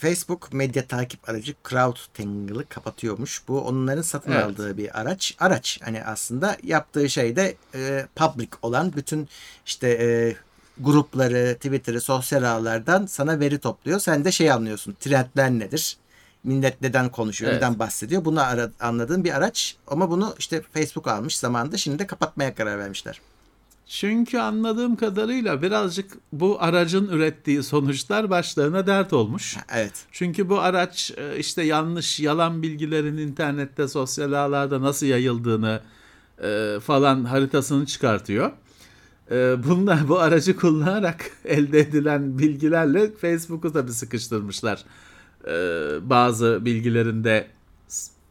[0.00, 3.42] Facebook medya takip aracı CrowdTangle'ı kapatıyormuş.
[3.48, 4.44] Bu onların satın Evet.
[4.44, 5.36] aldığı bir araç.
[5.40, 9.28] Araç hani aslında yaptığı şey de e, public olan bütün
[9.66, 10.36] işte e,
[10.80, 14.00] grupları, Twitter'ı, sosyal ağlardan sana veri topluyor.
[14.00, 14.96] Sen de şey anlıyorsun.
[15.00, 15.96] Trendler nedir?
[16.46, 17.62] Millet neden konuşuyor, Evet.
[17.62, 18.24] neden bahsediyor?
[18.24, 19.76] Bunu ara- anladığın bir araç.
[19.86, 21.76] Ama bunu işte Facebook almış zamanında.
[21.76, 23.20] Şimdi de kapatmaya karar vermişler.
[23.86, 29.56] Çünkü anladığım kadarıyla birazcık bu aracın ürettiği sonuçlar başlarına dert olmuş.
[29.74, 29.92] Evet.
[30.12, 35.80] Çünkü bu araç e, işte yanlış yalan bilgilerin internette sosyal ağlarda nasıl yayıldığını
[36.42, 38.50] e, falan haritasını çıkartıyor.
[39.30, 39.34] E,
[39.68, 44.84] Bunlar bu aracı kullanarak elde edilen bilgilerle Facebook'u tabii sıkıştırmışlar.
[45.46, 45.50] E,
[46.10, 47.46] Bazı bilgilerinde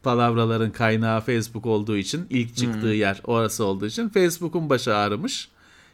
[0.02, 5.48] palavraların kaynağı Facebook olduğu için ilk çıktığı yer orası olduğu için Facebook'un başı ağrımış.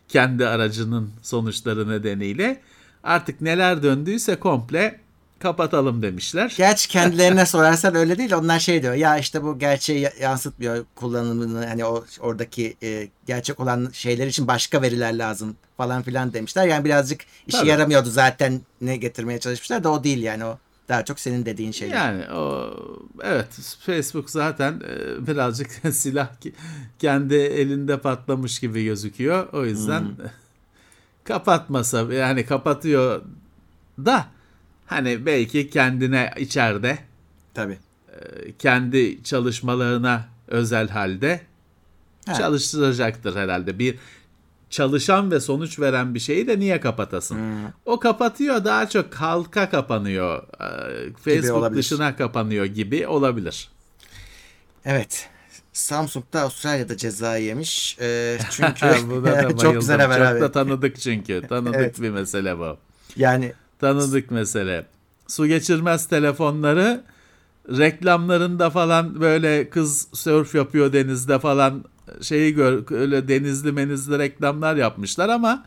[0.09, 2.61] Kendi aracının sonuçları nedeniyle
[3.05, 5.01] artık neler döndüyse komple
[5.39, 6.55] kapatalım demişler.
[6.57, 8.33] Gerçi kendilerine sorarsan öyle değil.
[8.33, 8.95] Onlar şey diyor.
[8.95, 11.67] Ya işte bu gerçeği ya- yansıtmıyor kullanımını.
[11.67, 16.67] Hani o oradaki e, gerçek olan şeyler için başka veriler lazım falan filan demişler.
[16.67, 17.69] Yani birazcık işi Tabii.
[17.69, 20.59] yaramıyordu zaten ne getirmeye çalışmışlar da o değil yani o.
[20.89, 21.97] Daha çok senin dediğin şeyler.
[21.97, 22.75] Yani o
[23.23, 26.53] evet Facebook zaten e, birazcık silah ki-
[26.99, 29.49] kendi elinde patlamış gibi gözüküyor.
[29.53, 30.05] O yüzden
[31.25, 33.23] kapatmasa yani kapatıyor
[33.99, 34.27] da
[34.87, 36.99] hani belki kendine içeride
[37.55, 37.79] Tabii.
[38.09, 41.41] e, kendi çalışmalarına özel halde
[42.27, 42.35] Ha.
[42.35, 43.79] çalıştıracaktır herhalde.
[43.79, 43.99] Bir
[44.73, 47.39] çalışan ve sonuç veren bir şeyi de niye kapatasın?
[47.87, 50.43] O kapatıyor daha çok halka kapanıyor.
[50.61, 53.69] Ee, Facebook dışına kapanıyor gibi olabilir.
[54.85, 55.29] Evet.
[55.73, 57.99] Samsung da Avustralya'da ceza yemiş.
[58.01, 58.81] E, çünkü
[59.63, 60.41] çok güzel haber Çok abi.
[60.41, 61.43] da tanıdık çünkü.
[61.49, 62.03] Tanıdık Evet.
[62.03, 62.77] bir mesele bu.
[63.17, 64.87] Yani Tanıdık mesele.
[65.29, 67.05] Su geçirmez telefonları
[67.69, 71.85] reklamlarında falan böyle kız surf yapıyor denizde falan
[72.21, 75.65] şeyi gör öyle denizli menizli reklamlar yapmışlar ama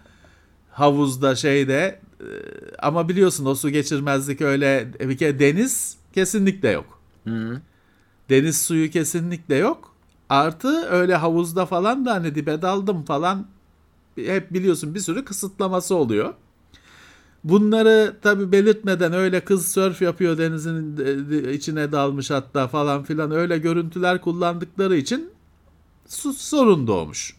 [0.71, 2.27] havuzda şeyde e,
[2.79, 6.99] ama biliyorsun o su geçirmezlik öyle bir kere deniz kesinlikle yok.
[7.27, 7.61] Hı.
[8.29, 9.95] Deniz suyu kesinlikle yok.
[10.29, 13.47] Artı öyle havuzda falan da hani dibe daldım falan
[14.15, 16.33] hep biliyorsun bir sürü kısıtlaması oluyor.
[17.43, 23.31] Bunları tabi belirtmeden öyle kız sörf yapıyor denizin de- de- içine dalmış hatta falan filan
[23.31, 25.29] öyle görüntüler kullandıkları için
[26.07, 27.35] sorun doğmuş.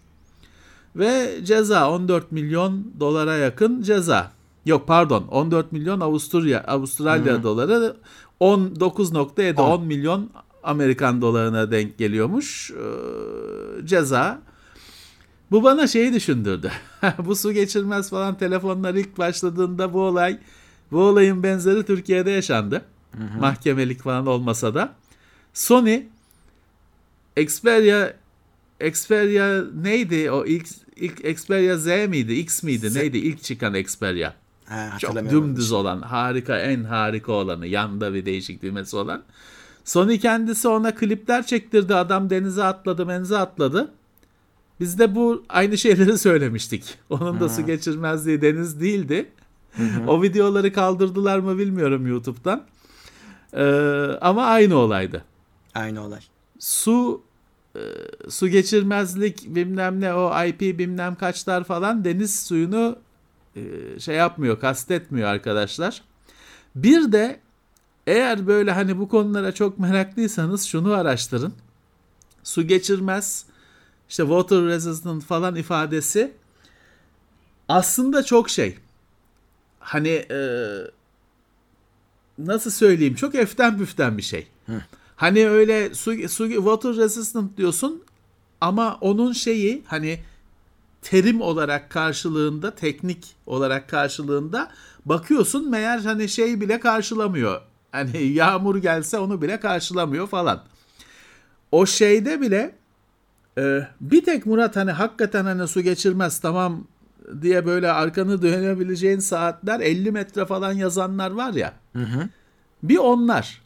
[0.97, 4.33] Ve ceza 14 milyon dolara yakın ceza.
[4.67, 7.97] Yok pardon 14 milyon Avusturya Avustralya doları
[8.41, 9.71] 19.7 On.
[9.71, 10.31] 10 milyon
[10.63, 14.39] Amerikan dolarına denk geliyormuş ee, ceza.
[15.51, 16.71] Bu bana şeyi düşündürdü.
[17.19, 20.39] bu su geçirmez falan telefonlar ilk başladığında bu olay
[20.93, 22.83] bu olayın benzeri Türkiye'de yaşandı.
[23.41, 24.93] Mahkemelik falan olmasa da.
[25.55, 26.03] Sony
[27.37, 28.13] Xperia
[28.81, 32.97] Xperia neydi o ilk ilk Xperia Z miydi X miydi Z.
[32.97, 34.33] neydi ilk çıkan Xperia?
[34.67, 39.23] Ha, Çok dümdüz olan, harika, en harika olanı, yanda bir değişik düğmesi olan.
[39.85, 41.95] Sony kendisi ona klipler çektirdi.
[41.95, 43.91] Adam denize atladı, menze atladı.
[44.81, 46.99] Biz de bu aynı şeyleri söylemiştik.
[47.11, 49.29] Onun da su geçirmezliği deniz değildi.
[50.07, 52.62] o videoları kaldırdılar mı bilmiyorum YouTube'dan.
[53.53, 53.62] Ee,
[54.21, 55.25] ama aynı olaydı.
[55.75, 56.21] Aynı olay.
[56.59, 57.23] Su
[58.29, 62.99] su geçirmezlik bilmem ne o IP bilmem kaçlar falan deniz suyunu
[63.57, 63.61] e,
[64.01, 66.03] şey yapmıyor, kastetmiyor arkadaşlar.
[66.75, 67.41] Bir de
[68.07, 71.55] eğer böyle hani bu konulara çok meraklıysanız şunu araştırın.
[72.43, 73.47] Su geçirmez,
[74.09, 76.33] işte water resistant falan ifadesi
[77.69, 78.79] aslında çok şey.
[79.81, 80.41] Hani e,
[82.39, 84.47] nasıl söyleyeyim çok eften büften bir şey.
[85.17, 88.03] Hani öyle su, su water resistant diyorsun
[88.61, 90.21] ama onun şeyi hani
[91.03, 94.71] terim olarak karşılığında, teknik olarak karşılığında
[95.05, 97.61] bakıyorsun meğer hani şey bile karşılamıyor.
[97.93, 100.63] Hani yağmur gelse onu bile karşılamıyor falan.
[101.73, 102.75] O şeyde bile
[103.59, 106.85] e, bir tek Murat hani hakikaten hani su geçirmez tamam
[107.43, 111.73] diye böyle arkanı dönebileceğin saatler 50 metre falan yazanlar var ya.
[112.83, 113.66] Bir onlar.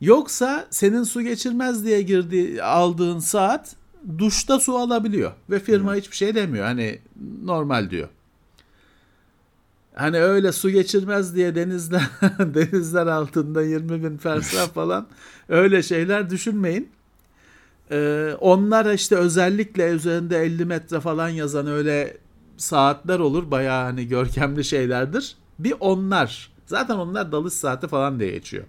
[0.00, 3.76] Yoksa senin su geçirmez diye girdi aldığın saat
[4.18, 6.64] duşta su alabiliyor ve firma hiçbir şey demiyor.
[6.64, 6.98] Hani
[7.44, 8.08] normal diyor.
[9.94, 12.02] Hani öyle su geçirmez diye denizler
[12.38, 15.06] denizler altında 20 bin fersah falan
[15.48, 16.88] öyle şeyler düşünmeyin.
[17.90, 22.16] Ee, onlar işte özellikle üzerinde 50 metre falan yazan öyle
[22.56, 23.50] saatler olur.
[23.50, 25.36] Bayağı hani görkemli şeylerdir.
[25.58, 26.52] Bir onlar.
[26.66, 28.64] Zaten onlar dalış saati falan diye geçiyor.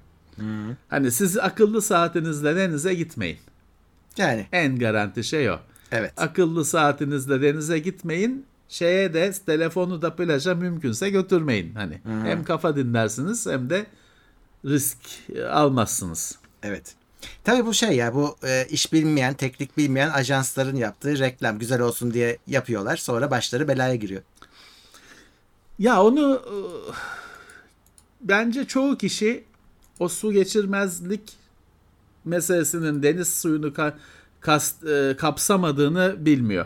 [0.89, 3.37] Hani siz akıllı saatinizle denize gitmeyin.
[4.17, 5.59] Yani En garanti şey o.
[5.91, 6.13] evet.
[6.17, 8.45] Akıllı saatinizle denize gitmeyin.
[8.69, 11.75] Şeye de telefonu da plaja mümkünse götürmeyin.
[11.75, 13.85] Hani hem kafa dinlersiniz hem de
[14.65, 14.97] risk
[15.35, 16.37] e, almazsınız.
[16.63, 16.95] Evet.
[17.43, 22.13] Tabii bu şey ya bu e, iş bilmeyen, teknik bilmeyen ajansların yaptığı reklam güzel olsun
[22.13, 22.97] diye yapıyorlar.
[22.97, 24.21] Sonra başları belaya giriyor.
[25.79, 26.55] Ya onu e,
[28.21, 29.43] bence çoğu kişi
[30.01, 31.21] o su geçirmezlik
[32.25, 33.93] meselesinin deniz suyunu ka-
[34.39, 36.65] kas- e, kapsamadığını bilmiyor.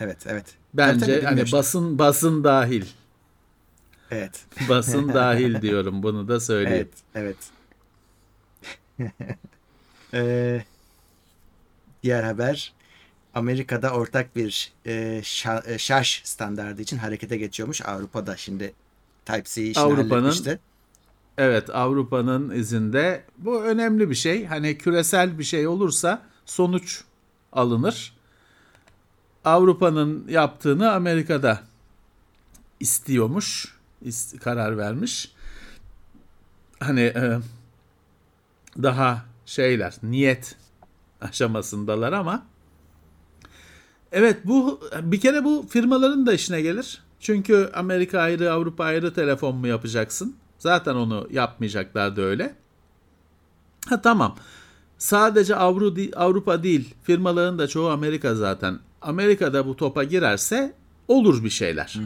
[0.00, 0.44] Evet, evet.
[0.74, 1.56] Bence Tabii, tabii, hani işte.
[1.56, 2.84] basın basın dahil.
[4.10, 4.44] Evet.
[4.68, 6.88] Basın dahil diyorum bunu da söyleyeyim.
[7.14, 7.36] Evet,
[8.98, 9.12] evet.
[10.14, 10.64] Ee,
[12.02, 12.72] diğer haber
[13.34, 14.92] Amerika'da ortak bir e,
[15.24, 17.82] şa- e, şarj standardı için harekete geçiyormuş.
[17.82, 18.72] Avrupa'da şimdi
[19.26, 20.58] Type-C işini Avrupa'nın.
[21.38, 24.46] Evet Avrupa'nın izinde bu önemli bir şey.
[24.46, 27.04] Hani küresel bir şey olursa sonuç
[27.52, 28.14] alınır.
[29.44, 31.60] Avrupa'nın yaptığını Amerika'da
[32.80, 33.74] istiyormuş.
[34.04, 35.32] ist- karar vermiş.
[36.80, 37.38] Hani e,
[38.82, 40.56] daha şeyler niyet
[41.20, 42.46] aşamasındalar ama
[44.12, 47.02] Evet bu bir kere bu firmaların da işine gelir.
[47.20, 50.36] Çünkü Amerika ayrı Avrupa ayrı telefon mu yapacaksın?
[50.64, 52.54] Zaten onu yapmayacaklardı öyle.
[53.88, 54.36] Ha tamam.
[54.98, 58.78] Sadece Avru Avrupa değil firmaların da çoğu Amerika zaten.
[59.02, 60.74] Amerika'da bu topa girerse
[61.08, 61.96] olur bir şeyler.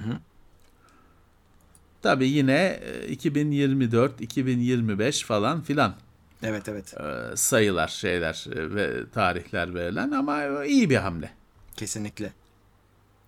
[2.02, 5.94] Tabii yine e, 2024, 2025 falan filan
[6.42, 6.94] Evet, evet.
[7.00, 11.30] e, sayılar şeyler e, ve tarihler verilen ama iyi bir hamle.
[11.76, 12.32] Kesinlikle.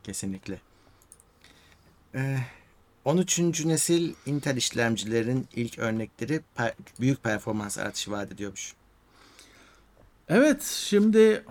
[0.04, 0.60] Kesinlikle.
[2.14, 2.36] Ee,
[3.04, 3.64] 13.
[3.64, 8.74] nesil Intel işlemcilerin ilk örnekleri per- büyük performans artışı vaat ediyormuş.
[10.28, 11.44] Evet şimdi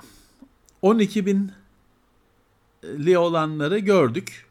[0.82, 4.46] 12 binli olanları gördük.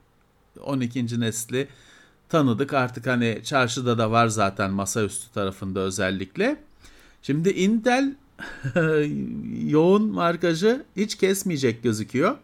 [0.61, 1.21] 12.
[1.21, 1.69] nesli
[2.29, 6.57] tanıdık artık hani çarşıda da var zaten masaüstü tarafında özellikle.
[7.23, 8.15] Şimdi Intel
[9.71, 12.37] yoğun markajı hiç kesmeyecek gözüküyor.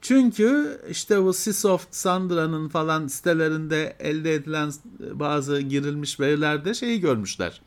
[0.00, 7.60] Çünkü işte bu Sysoft, Sandra'nın falan sitelerinde elde edilen bazı girilmiş verilerde şeyi görmüşler.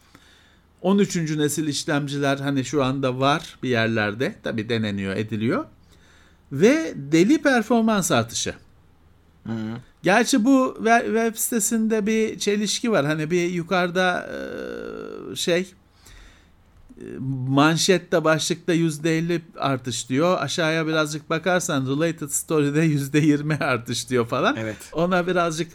[0.82, 1.16] 13.
[1.16, 4.36] nesil işlemciler hani şu anda var bir yerlerde.
[4.44, 5.66] Tabi deneniyor, ediliyor.
[6.52, 8.54] Ve deli performans artışı.
[10.04, 13.06] Gerçi bu we- web sitesinde bir çelişki var.
[13.06, 14.30] Hani bir yukarıda
[15.36, 15.74] şey
[17.48, 20.38] manşette başlıkta %50 artış diyor.
[20.42, 24.56] Aşağıya birazcık bakarsan related story'de %20 artış diyor falan.
[24.56, 24.78] Evet.
[24.94, 25.72] Ona birazcık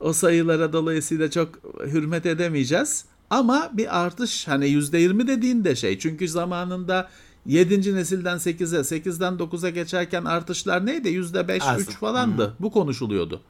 [0.00, 1.48] o sayılara dolayısıyla çok
[1.86, 3.04] hürmet edemeyeceğiz.
[3.30, 5.98] Ama bir artış hani %20 dediğin de şey.
[5.98, 7.08] Çünkü zamanında
[7.46, 7.94] 7.
[7.94, 11.08] nesilden 8'e, 8'den 9'a geçerken artışlar neydi?
[11.08, 11.80] %5, Az.
[11.80, 12.54] 3 falandı.
[12.60, 13.40] Bu konuşuluyordu.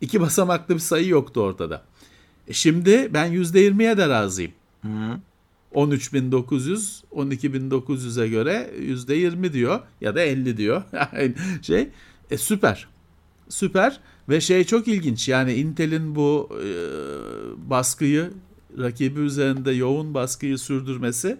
[0.00, 1.82] İki basamaklı bir sayı yoktu ortada.
[2.48, 4.52] E şimdi ben %20'ye de razıyım.
[4.82, 4.88] Hı.
[5.74, 10.82] 13.900, 12.900'e göre %20 diyor ya da 50 diyor.
[10.92, 11.88] Yani şey
[12.30, 12.88] e, süper.
[13.48, 16.68] Süper ve şey çok ilginç yani Intel'in bu e,
[17.70, 18.30] baskıyı
[18.78, 21.36] rakibi üzerinde yoğun baskıyı sürdürmesi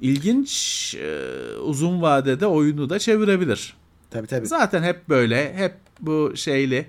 [0.00, 3.74] ilginç e, uzun vadede oyunu da çevirebilir.
[4.10, 4.46] Tabii tabii.
[4.46, 6.86] Zaten hep böyle hep bu şeyli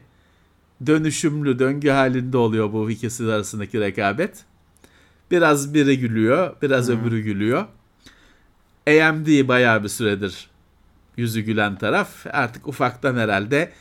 [0.86, 4.46] dönüşümlü döngü halinde oluyor bu ikisi arasındaki rekabet.
[5.32, 7.66] Biraz biri gülüyor, biraz öbürü gülüyor.
[8.88, 10.50] AMD bayağı bir süredir
[11.18, 12.26] yüzü gülen taraf.
[12.32, 13.72] Artık ufaktan herhalde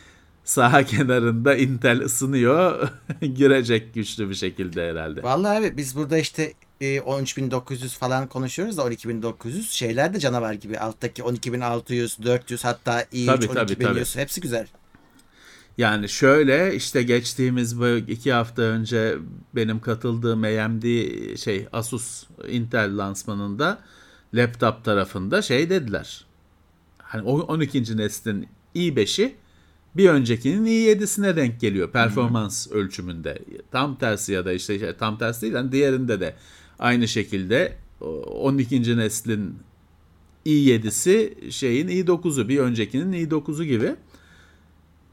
[0.45, 2.89] saha kenarında Intel ısınıyor.
[3.35, 5.23] Girecek güçlü bir şekilde herhalde.
[5.23, 10.79] Vallahi abi biz burada işte e, 13.900 falan konuşuyoruz da 12.900 şeyler de canavar gibi.
[10.79, 14.67] Alttaki 12.600, 400 hatta i3 Tabii, tabii, 12.100 hepsi güzel.
[15.81, 19.17] Yani şöyle işte geçtiğimiz bu iki hafta önce
[19.55, 20.85] benim katıldığım AMD
[21.37, 23.79] şey Asus Intel lansmanında
[24.35, 26.25] laptop tarafında şey dediler.
[26.99, 27.97] Hani o 12.
[27.97, 29.35] neslin i5'i
[29.97, 33.39] bir öncekinin i7'sine denk geliyor performans ölçümünde.
[33.71, 36.35] Tam tersi ya da işte şey, tam tersi değil yani diğerinde de
[36.79, 38.07] aynı şekilde o
[38.47, 38.97] 12.
[38.97, 39.59] neslin
[40.47, 43.97] i7'si şeyin i9'u bir öncekinin i9'u gibi.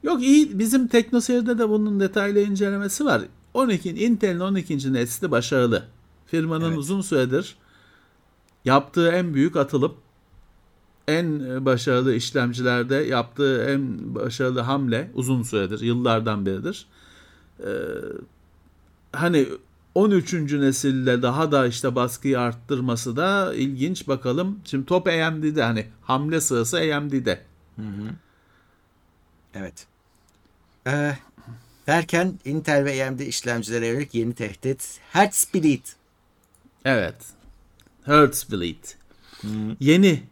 [0.04, 3.22] Yok iyi bizim TeknoSeyir'de de bunun detaylı incelemesi var.
[3.54, 4.94] 12 Intel'in 12.
[4.94, 5.84] nesli başarılı.
[6.26, 6.78] Firmanın Evet.
[6.78, 7.56] uzun süredir
[8.66, 9.94] yaptığı en büyük atılım
[11.08, 16.86] en başarılı işlemcilerde yaptığı en başarılı hamle uzun süredir, yıllardan beridir.
[17.60, 17.66] Ee,
[19.12, 19.48] hani
[19.96, 20.34] 13.
[20.34, 24.60] nesille daha da işte baskıyı arttırması da ilginç bakalım.
[24.66, 27.42] Şimdi top AMD'de hani hamle sırası AMD'de.
[29.54, 29.88] Evet.
[30.88, 31.18] Ee,
[31.88, 35.86] derken Intel ve AMD işlemcilere yönelik yeni tehdit Heartbleed.
[36.86, 37.16] Evet.
[38.04, 38.84] Heartbleed.
[39.80, 40.24] Yeni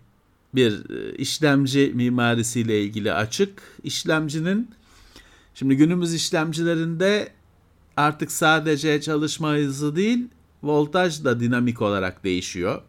[0.55, 3.61] bir e, işlemci mimarisiyle ilgili açık.
[3.83, 4.71] İşlemcinin
[5.53, 7.31] şimdi günümüz işlemcilerinde
[7.97, 10.27] artık sadece çalışma hızı değil,
[10.63, 12.81] voltaj da dinamik olarak değişiyor.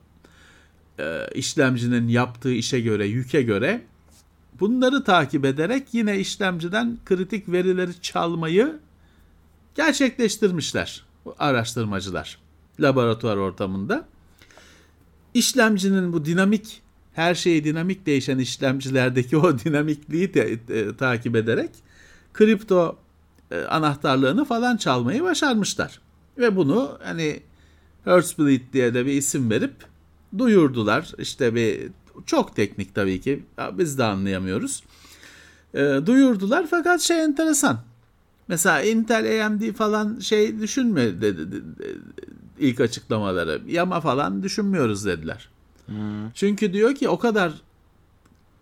[0.99, 3.83] Ee, işlemcinin yaptığı işe göre, yüke göre
[4.61, 8.79] bunları takip ederek yine işlemciden kritik verileri çalmayı
[9.75, 11.05] gerçekleştirmişler
[11.39, 12.39] araştırmacılar
[12.81, 14.09] laboratuvar ortamında.
[15.35, 21.71] İşlemcinin bu dinamik her şeyi dinamik değişen işlemcilerdeki o dinamikliği de, e, takip ederek
[22.33, 22.99] kripto
[23.51, 26.01] e, anahtarlığını falan çalmayı başarmışlar.
[26.39, 27.41] Ve bunu hani
[28.05, 29.75] Heartbleed diye de bir isim verip
[30.39, 31.13] duyurdular.
[31.19, 31.91] İşte bir
[32.27, 34.83] çok teknik tabii ki biz de anlayamıyoruz.
[35.75, 37.79] E, duyurdular fakat şey enteresan.
[38.49, 41.65] Mesela Intel AMD falan şey düşünme dedi, dedi
[42.59, 43.61] ilk açıklamaları.
[43.67, 45.49] Yama falan düşünmüyoruz dediler.
[46.35, 47.53] Çünkü diyor ki o kadar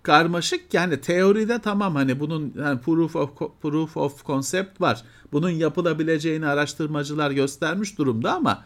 [0.03, 3.31] karmaşık ki hani teoride tamam hani bunun yani proof of
[3.63, 5.03] proof of concept var.
[5.33, 8.65] Bunun yapılabileceğini araştırmacılar göstermiş durumda ama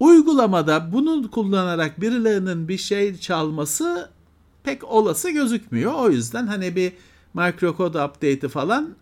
[0.00, 4.10] uygulamada bunu kullanarak birilerinin bir şey çalması
[4.64, 5.92] pek olası gözükmüyor.
[5.94, 6.92] O yüzden hani bir
[7.34, 8.94] microcode update'i falan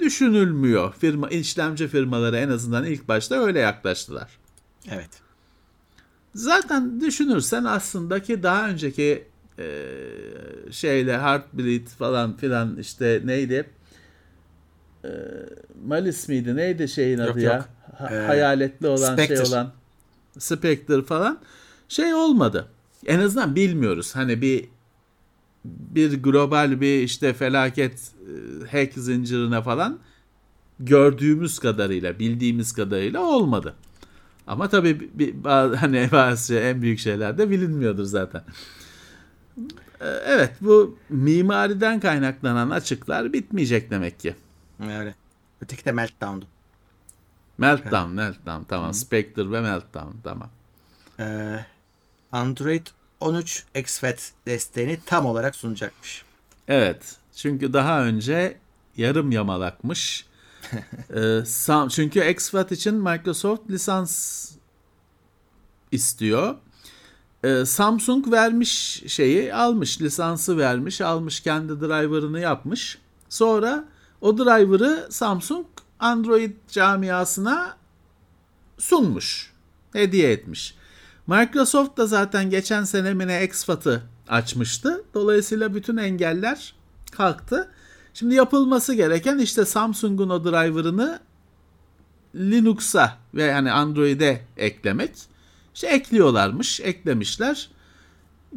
[0.00, 0.94] düşünülmüyor.
[0.98, 4.28] Firma işlemci firmaları en azından ilk başta öyle yaklaştılar.
[4.90, 5.10] Evet.
[6.34, 9.24] Zaten düşünürsen aslında ki daha önceki
[9.58, 9.66] e,
[10.70, 13.70] şeyle Heartbleed falan filan işte neydi?
[15.04, 15.08] E,
[15.86, 16.56] Malice miydi?
[16.56, 17.54] Neydi şeyin Yok, adı ya?
[17.56, 17.64] yok.
[17.98, 19.36] Ha- Ee, hayaletli olan Spectre.
[19.36, 19.72] şey olan
[20.38, 21.38] Spectre falan
[21.88, 22.68] şey olmadı.
[23.06, 24.16] En azından bilmiyoruz.
[24.16, 24.68] Hani bir
[25.64, 28.12] bir global bir işte felaket
[28.72, 29.98] e, hack zincirine falan
[30.80, 33.74] gördüğümüz kadarıyla, bildiğimiz kadarıyla olmadı.
[34.46, 38.42] Ama tabii bir, bazı, hani bazı şey- en büyük şeyler de bilinmiyordur zaten.
[40.00, 44.34] Ee, Evet bu mimariden kaynaklanan açıklar bitmeyecek demek ki.
[44.82, 45.14] Öyle.
[45.60, 46.44] Öteki de Meltdown'du.
[47.58, 48.94] Meltdown, Meltdown tamam.
[48.94, 50.50] Spectre ve Meltdown tamam.
[51.20, 51.64] Ee,
[52.32, 52.86] Android
[53.20, 56.22] 13 XFAT desteğini tam olarak sunacakmış.
[56.68, 57.16] Evet.
[57.36, 58.58] Çünkü daha önce
[58.96, 60.28] yarım yamalakmış.
[61.14, 64.50] Ee, Sam- çünkü XFAT için Microsoft lisans
[65.92, 66.54] istiyor.
[67.44, 72.98] Ee, Samsung vermiş şeyi almış, lisansı vermiş, almış kendi driver'ını yapmış.
[73.28, 73.84] Sonra
[74.20, 75.66] o driver'ı Samsung
[76.00, 77.76] Android camiasına
[78.78, 79.52] sunmuş,
[79.92, 80.74] hediye etmiş.
[81.26, 85.04] Microsoft da zaten geçen sene mi ne XFAT'ı açmıştı.
[85.14, 86.74] Dolayısıyla bütün engeller
[87.10, 87.70] kalktı.
[88.14, 91.20] Şimdi yapılması gereken işte Samsung'un o driver'ını
[92.34, 95.10] Linux'a ve yani Android'e eklemek.
[95.74, 97.70] İşte ekliyorlarmış, eklemişler.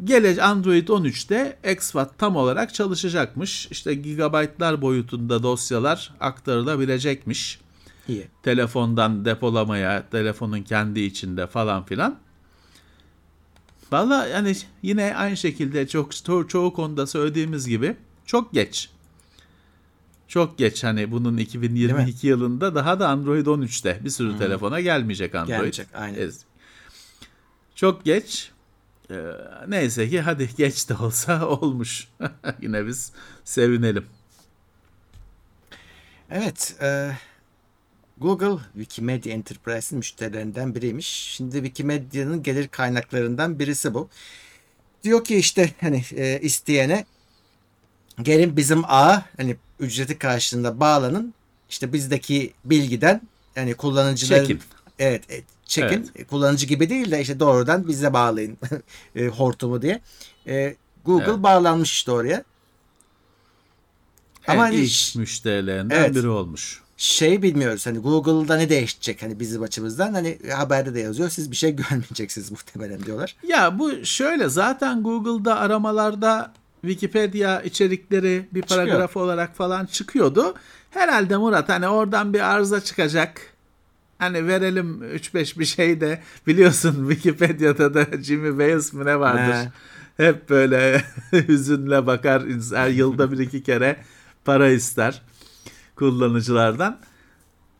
[0.04, 3.68] Gele Android 13'te XFAT tam olarak çalışacakmış.
[3.70, 7.60] İşte gigabaytlar boyutunda dosyalar aktarılabilecekmiş.
[8.08, 8.28] İyi.
[8.42, 12.18] Telefondan depolamaya, telefonun kendi içinde falan filan.
[13.92, 18.90] Valla yani yine aynı şekilde çok ço- çoğu konuda söylediğimiz gibi çok geç.
[20.28, 25.48] Çok geç hani bunun 2022 yılında daha da Android 13'te bir sürü telefona gelmeyecek Android.
[25.56, 26.32] Gelmeyecek, aynen.
[27.74, 28.51] Çok geç.
[29.12, 29.16] Ee,
[29.68, 32.08] neyse ki hadi geç de olsa olmuş.
[32.62, 33.12] Yine biz
[33.44, 34.06] sevinelim.
[36.30, 36.76] Evet.
[36.82, 37.12] e,
[38.18, 41.06] Google Wikimedia Enterprise'in müşterilerinden biriymiş.
[41.06, 44.08] Şimdi Wikimedia'nın gelir kaynaklarından birisi bu.
[45.04, 47.04] Diyor ki işte hani e, isteyene
[48.22, 51.34] gelin bizim ağa hani ücreti karşılığında bağlanın.
[51.70, 53.20] İşte bizdeki bilgiden
[53.56, 54.60] yani kullanıcıların Çekin.
[54.98, 55.22] Evet,
[55.78, 56.24] evet, çekin.
[56.24, 58.58] Kullanıcı gibi değil de işte doğrudan bize bağlayın
[59.16, 60.00] e, hortumu diye.
[60.46, 61.42] E, Google Evet.
[61.42, 62.44] bağlanmış işte oraya.
[64.46, 66.14] Ama Ama hani ilk ş- müşterilerinden Evet.
[66.14, 66.82] biri olmuş.
[66.96, 71.56] şey bilmiyoruz hani Google'da ne değişecek hani bizim açımızdan hani haberde de yazıyor siz bir
[71.56, 73.36] şey görmeyeceksiniz muhtemelen diyorlar.
[73.48, 78.86] Ya bu şöyle zaten Google'da aramalarda Wikipedia içerikleri bir Çıkıyor.
[78.86, 80.54] paragraf olarak falan çıkıyordu.
[80.90, 83.51] Herhalde Murat hani oradan bir arıza çıkacak.
[84.22, 89.70] Hani verelim 3-5 bir şey de biliyorsun Wikipedia'da da Jimmy Wales mi ne vardır?
[90.16, 90.26] He.
[90.26, 92.42] Hep böyle hüzünle bakar
[92.74, 93.96] her yılda bir iki kere
[94.44, 95.22] para ister
[95.96, 96.98] kullanıcılardan.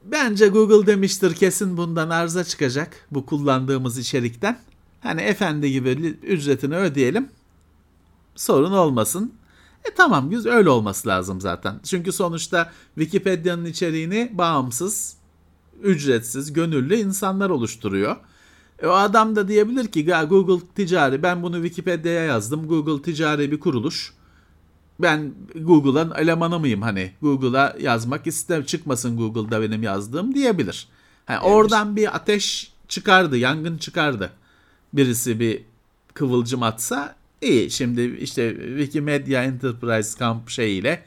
[0.04, 4.58] Bence Google demiştir kesin bundan arıza çıkacak bu kullandığımız içerikten.
[5.00, 5.90] Hani efendi gibi
[6.22, 7.28] ücretini ödeyelim.
[8.36, 9.32] Sorun olmasın.
[9.84, 11.80] E tamam güzel öyle olması lazım zaten.
[11.84, 15.21] Çünkü sonuçta Wikipedia'nın içeriğini bağımsız,
[15.82, 18.16] ücretsiz, gönüllü insanlar oluşturuyor.
[18.82, 22.68] E o adam da diyebilir ki "Ya Google ticari ben bunu Wikipedia'ya yazdım.
[22.68, 24.12] Google ticari bir kuruluş.
[25.00, 30.88] Ben Google'ın elemanı mıyım hani Google'a yazmak istem çıkmasın Google'da benim yazdığım diyebilir.
[31.26, 34.30] Ha, oradan bir ateş çıkardı, yangın çıkardı.
[34.92, 35.62] Birisi bir
[36.14, 37.70] kıvılcım atsa iyi.
[37.70, 41.04] Şimdi işte Wikimedia Enterprise Camp şeyiyle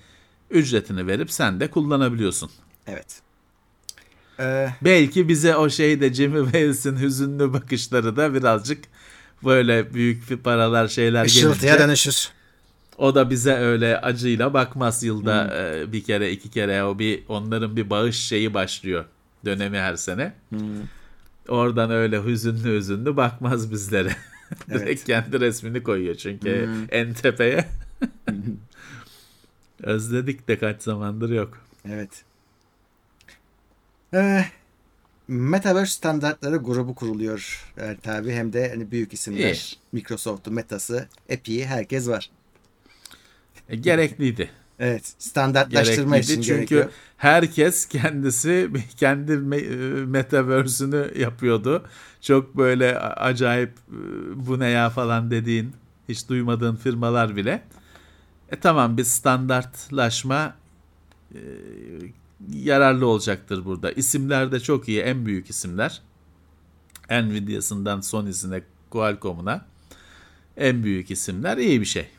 [0.49, 2.49] ücretini verip sen de kullanabiliyorsun.
[2.87, 3.24] Evet.
[4.39, 8.83] Ee, Belki bize o şeyde Jimmy Wales'in hüzünlü bakışları da birazcık
[9.45, 12.29] böyle büyük bir paralar şeyler gelince dönüşür.
[12.97, 17.75] o da bize öyle acıyla bakmaz yılda e, bir kere iki kere o bir onların
[17.75, 19.05] bir bağış şeyi başlıyor
[19.45, 20.33] dönemi her sene.
[21.47, 24.15] Oradan öyle hüzünlü hüzünlü bakmaz bizlere.
[24.69, 27.65] Direkt kendi resmini koyuyor çünkü en tepeye.
[29.83, 31.57] Özledik de kaç zamandır yok.
[31.89, 32.09] Evet.
[34.15, 34.45] Ee,
[35.27, 37.73] Metaverse standartları grubu kuruluyor.
[37.77, 39.53] Evet tabi hem de hani büyük isimler.
[39.53, 39.79] İyi.
[39.91, 42.29] Microsoft'u, Meta'sı, Epic'i herkes var.
[43.69, 44.49] E, gerekliydi.
[44.79, 45.13] Evet.
[45.19, 46.89] Standartlaştırma için Gerekliydi çünkü gerekiyor.
[47.17, 51.85] herkes kendisi kendi e, metaverse'ünü yapıyordu.
[52.21, 53.97] Çok böyle acayip e,
[54.47, 55.73] bu ne ya falan dediğin
[56.09, 57.63] hiç duymadığın firmalar bile.
[58.51, 60.55] E tamam bir standartlaşma
[61.33, 61.39] e,
[62.49, 63.91] yararlı olacaktır burada.
[63.91, 66.01] İsimler de çok iyi en büyük isimler.
[67.09, 69.65] Nvidia'sından Sony'sine Qualcomm'una
[70.57, 72.09] en büyük isimler iyi bir şey.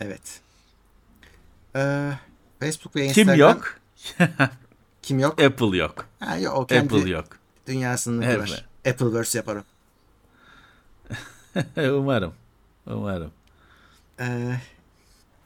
[0.00, 0.40] Evet.
[1.76, 2.12] Ee,
[2.60, 3.38] Facebook ve Kim Instagram.
[3.38, 3.78] yok?
[5.02, 5.42] Kim yok?
[5.42, 6.06] Apple yok.
[6.20, 7.24] Ha, yok o kendi Apple yok.
[7.66, 8.46] dünyasını Evet.
[8.46, 8.66] kurar.
[8.92, 9.62] Appleverse yapar o.
[11.98, 12.34] Umarım.
[12.86, 13.30] Umarım.
[14.20, 14.60] Ee,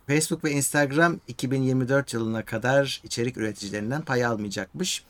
[0.07, 5.05] Facebook ve Instagram 2024 yılına kadar içerik üreticilerinden pay almayacakmış.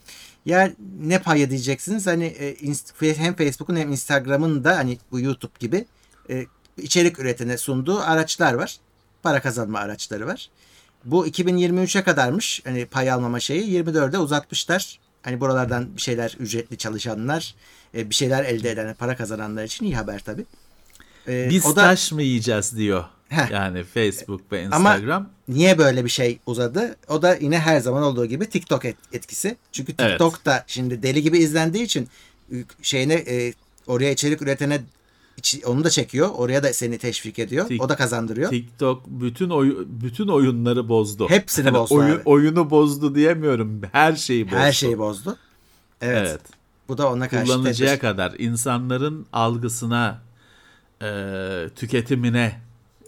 [0.45, 2.07] Ya ne payı diyeceksiniz?
[2.07, 5.85] Hani e, hem Facebook'un hem Instagram'ın da hani bu YouTube gibi
[6.29, 6.45] e,
[6.77, 8.77] içerik üretene sunduğu araçlar var.
[9.23, 10.49] Para kazanma araçları var.
[11.05, 12.61] Bu 2023'e kadarmış.
[12.63, 14.99] Hani pay almama şeyi 24'e uzatmışlar.
[15.21, 17.55] Hani buralardan bir şeyler ücretli çalışanlar,
[17.95, 20.45] e, bir şeyler elde eden, para kazananlar için iyi haber tabii.
[21.27, 23.05] Biz o da- taş mı yiyeceğiz diyor.
[23.33, 23.51] Heh.
[23.51, 25.29] Yani Facebook ve Ama- Instagram.
[25.47, 26.95] Niye böyle bir şey uzadı?
[27.09, 29.57] O da yine her zaman olduğu gibi TikTok et- etkisi.
[29.71, 30.09] Çünkü Evet.
[30.11, 32.07] TikTok da şimdi deli gibi izlendiği için
[32.81, 33.53] şeyine e,
[33.87, 34.81] oraya içerik üretene
[35.65, 36.29] onu da çekiyor.
[36.35, 37.69] Oraya da seni teşvik ediyor.
[37.69, 38.49] Tik- o da kazandırıyor.
[38.49, 41.29] TikTok bütün oy- bütün oyunları bozdu.
[41.29, 42.21] Hepsini Yani bozdu oyu- abi.
[42.25, 43.81] oyunu bozdu diyemiyorum.
[43.91, 44.55] Her şeyi bozdu.
[44.57, 45.37] Her şeyi bozdu.
[46.01, 46.27] Evet.
[46.29, 46.41] Evet.
[46.87, 48.01] Bu da ona karşı Kullanıcıya tedbir.
[48.01, 50.21] kadar insanların algısına,
[51.01, 51.09] e,
[51.75, 52.59] tüketimine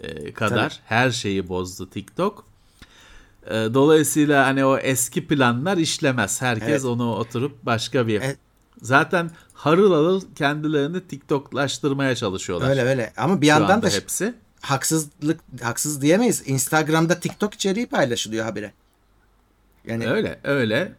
[0.05, 0.79] e, kadar Tabii.
[0.85, 2.45] her şeyi bozdu TikTok.
[3.45, 6.41] E, dolayısıyla hani o eski planlar işlemez.
[6.41, 6.85] Herkes Evet.
[6.85, 8.37] onu oturup başka bir Evet.
[8.81, 12.69] Zaten harıl harıl kendilerini TikToklaştırmaya çalışıyorlar.
[12.69, 13.13] Öyle öyle.
[13.17, 14.33] Ama bir yandan anda da hepsi.
[14.61, 16.43] haksızlık haksız diyemeyiz.
[16.45, 18.73] Instagram'da TikTok içeriği paylaşılıyor habire.
[19.87, 20.95] Yani Öyle öyle.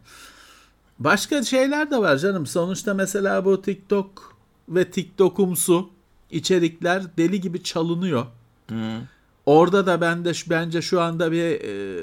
[0.99, 2.47] Başka şeyler de var canım.
[2.47, 4.37] Sonuçta mesela bu TikTok
[4.69, 5.91] ve TikTok'umsu
[6.31, 8.27] içerikler deli gibi çalınıyor.
[9.47, 11.99] Orada da bende bence şu anda bir e,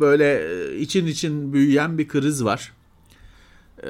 [0.00, 2.72] böyle e, için için büyüyen bir kriz var.
[3.82, 3.88] E,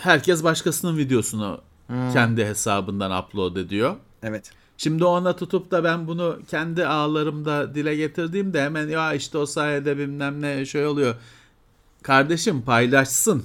[0.00, 3.96] herkes başkasının videosunu kendi hesabından upload ediyor.
[4.22, 4.50] evet.
[4.78, 9.98] Şimdi ona tutup da ben bunu kendi ağlarımda dile getirdiğimde hemen ya işte o sayede
[9.98, 11.14] bilmem ne şey oluyor.
[12.02, 13.44] Kardeşim paylaşsın.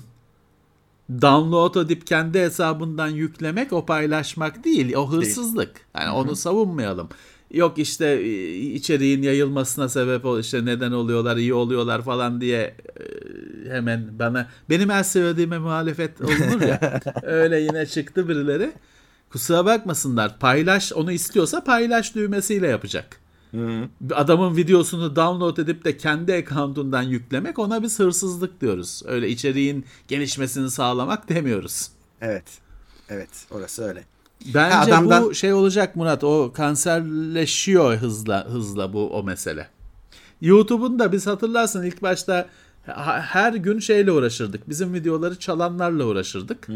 [1.22, 4.94] Download edip kendi hesabından yüklemek o paylaşmak değil.
[4.96, 5.72] O hırsızlık.
[5.98, 7.10] Yani onu savunmayalım.
[7.54, 12.76] Yok işte e, içeriğin yayılmasına sebep ol işte neden oluyorlar iyi oluyorlar falan diye
[13.70, 18.72] e, hemen bana benim her söylediğime muhalefet olunur ya öyle yine çıktı birileri.
[19.30, 20.40] Kusura bakmasınlar.
[20.40, 23.21] Paylaş onu istiyorsa paylaş düğmesiyle yapacak.
[24.14, 29.02] Adamın videosunu download edip de kendi account'undan yüklemek ona biz hırsızlık diyoruz.
[29.06, 31.88] Öyle içeriğin gelişmesini sağlamak demiyoruz.
[32.22, 32.44] Evet.
[33.10, 33.30] Evet.
[33.52, 34.04] Orası öyle.
[34.46, 36.24] Bence Ha, adamdan- bu şey olacak Murat.
[36.24, 39.68] O kanserleşiyor hızla hızla bu o mesele.
[40.42, 42.50] YouTube'un da biz hatırlarsın ilk başta
[43.06, 44.70] her gün şeyle uğraşırdık.
[44.70, 46.68] Bizim videoları çalanlarla uğraşırdık.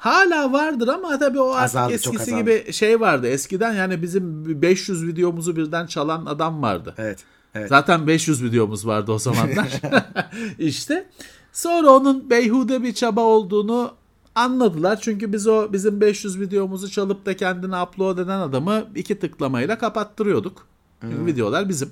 [0.00, 3.28] Hala vardır ama tabii o artık Azaldı, eskisi gibi şey vardı.
[3.28, 6.94] Eskiden yani bizim 500 videomuzu birden çalan adam vardı.
[6.98, 7.24] Evet.
[7.54, 7.68] Evet.
[7.68, 9.80] Zaten 500 videomuz vardı o zamanlar.
[10.58, 11.08] işte
[11.52, 13.94] sonra onun beyhude bir çaba olduğunu
[14.34, 15.00] anladılar.
[15.00, 20.66] Çünkü biz o bizim 500 videomuzu çalıp da kendine upload eden adamı iki tıklamayla kapattırıyorduk.
[21.00, 21.90] Çünkü videolar bizim.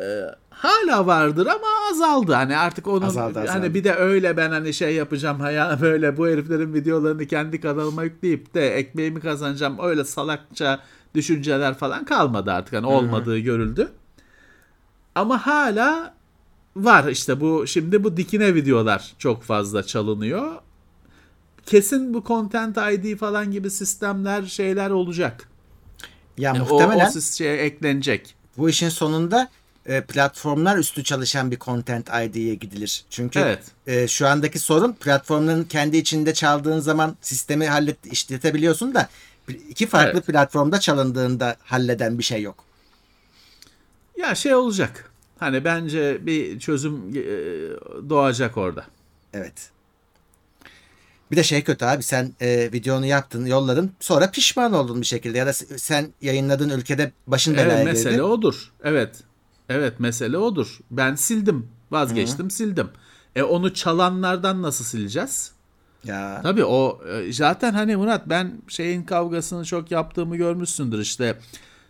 [0.00, 2.32] Ee, hala vardır ama azaldı.
[2.32, 3.48] Hani artık onun Azaldı, azaldı.
[3.58, 8.02] hani bir de öyle ben hani şey yapacağım haya böyle bu heriflerin videolarını kendi kanalıma
[8.04, 10.80] yükleyip de ekmeğimi kazanacağım öyle salakça
[11.14, 12.74] düşünceler falan kalmadı artık.
[12.74, 13.88] Hani olmadığı görüldü.
[15.14, 16.14] Ama hala
[16.76, 20.52] var işte bu şimdi bu dikine videolar çok fazla çalınıyor.
[21.66, 25.48] Kesin bu Content ID falan gibi sistemler şeyler olacak.
[26.38, 28.34] Ya Yani o, muhtemelen o sis- şeye eklenecek.
[28.58, 29.48] bu işin sonunda
[29.86, 33.04] e, platformlar üstü çalışan bir content ID'ye gidilir.
[33.10, 33.62] Çünkü Evet.
[33.86, 39.08] e, şu andaki sorun platformların kendi içinde çaldığın zaman sistemi hallet işletebiliyorsun da
[39.68, 40.26] iki farklı Evet.
[40.26, 42.64] platformda çalındığında halleden bir şey yok.
[44.16, 45.10] Ya şey olacak.
[45.38, 47.22] Hani bence bir çözüm e,
[48.10, 48.84] doğacak orada.
[49.34, 49.70] Evet.
[51.30, 55.38] Bir de şey kötü abi sen e, videonu yaptın yolladın sonra pişman oldun bir şekilde
[55.38, 58.04] ya da se- sen yayınladığın ülkede başın belaya Evet girdi.
[58.06, 58.72] mesele odur.
[58.84, 59.14] Evet.
[59.72, 60.78] Evet mesele odur.
[60.90, 61.68] Ben sildim.
[61.90, 62.88] Vazgeçtim sildim.
[63.36, 65.52] E onu çalanlardan nasıl sileceğiz?
[66.04, 71.38] Ya Tabii o e, zaten hani Murat ben şeyin kavgasını çok yaptığımı görmüşsündür işte.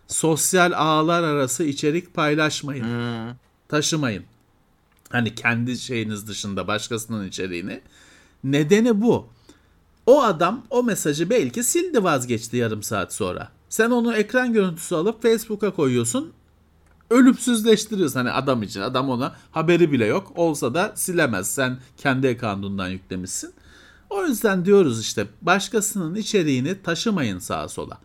[0.07, 2.85] Sosyal ağlar arası içerik paylaşmayın.
[3.67, 4.23] Taşımayın.
[5.09, 7.81] Hani kendi şeyiniz dışında başkasının içeriğini.
[8.43, 9.27] Nedeni bu.
[10.05, 13.51] O adam o mesajı belki sildi vazgeçti yarım saat sonra.
[13.69, 16.33] Sen onu ekran görüntüsü alıp Facebook'a koyuyorsun.
[17.13, 18.81] Ölümsüzleştiriyorsun hani adam için.
[18.81, 20.31] Adam ona haberi bile yok.
[20.35, 21.51] Olsa da silemez.
[21.51, 23.53] Sen kendi ekranından yüklemişsin.
[24.09, 27.97] O yüzden diyoruz işte başkasının içeriğini taşımayın sağa sola.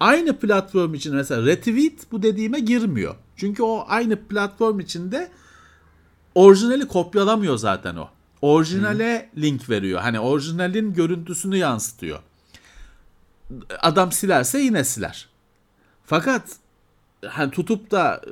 [0.00, 3.14] Aynı platform için mesela retweet bu dediğime girmiyor.
[3.36, 5.30] Çünkü o aynı platform içinde
[6.34, 8.08] orijinali kopyalamıyor zaten o.
[8.42, 10.00] Orijinale link veriyor.
[10.00, 12.18] Hani orijinalin görüntüsünü yansıtıyor.
[13.80, 15.28] Adam silerse yine siler.
[16.04, 16.42] Fakat
[17.26, 18.22] hani tutup da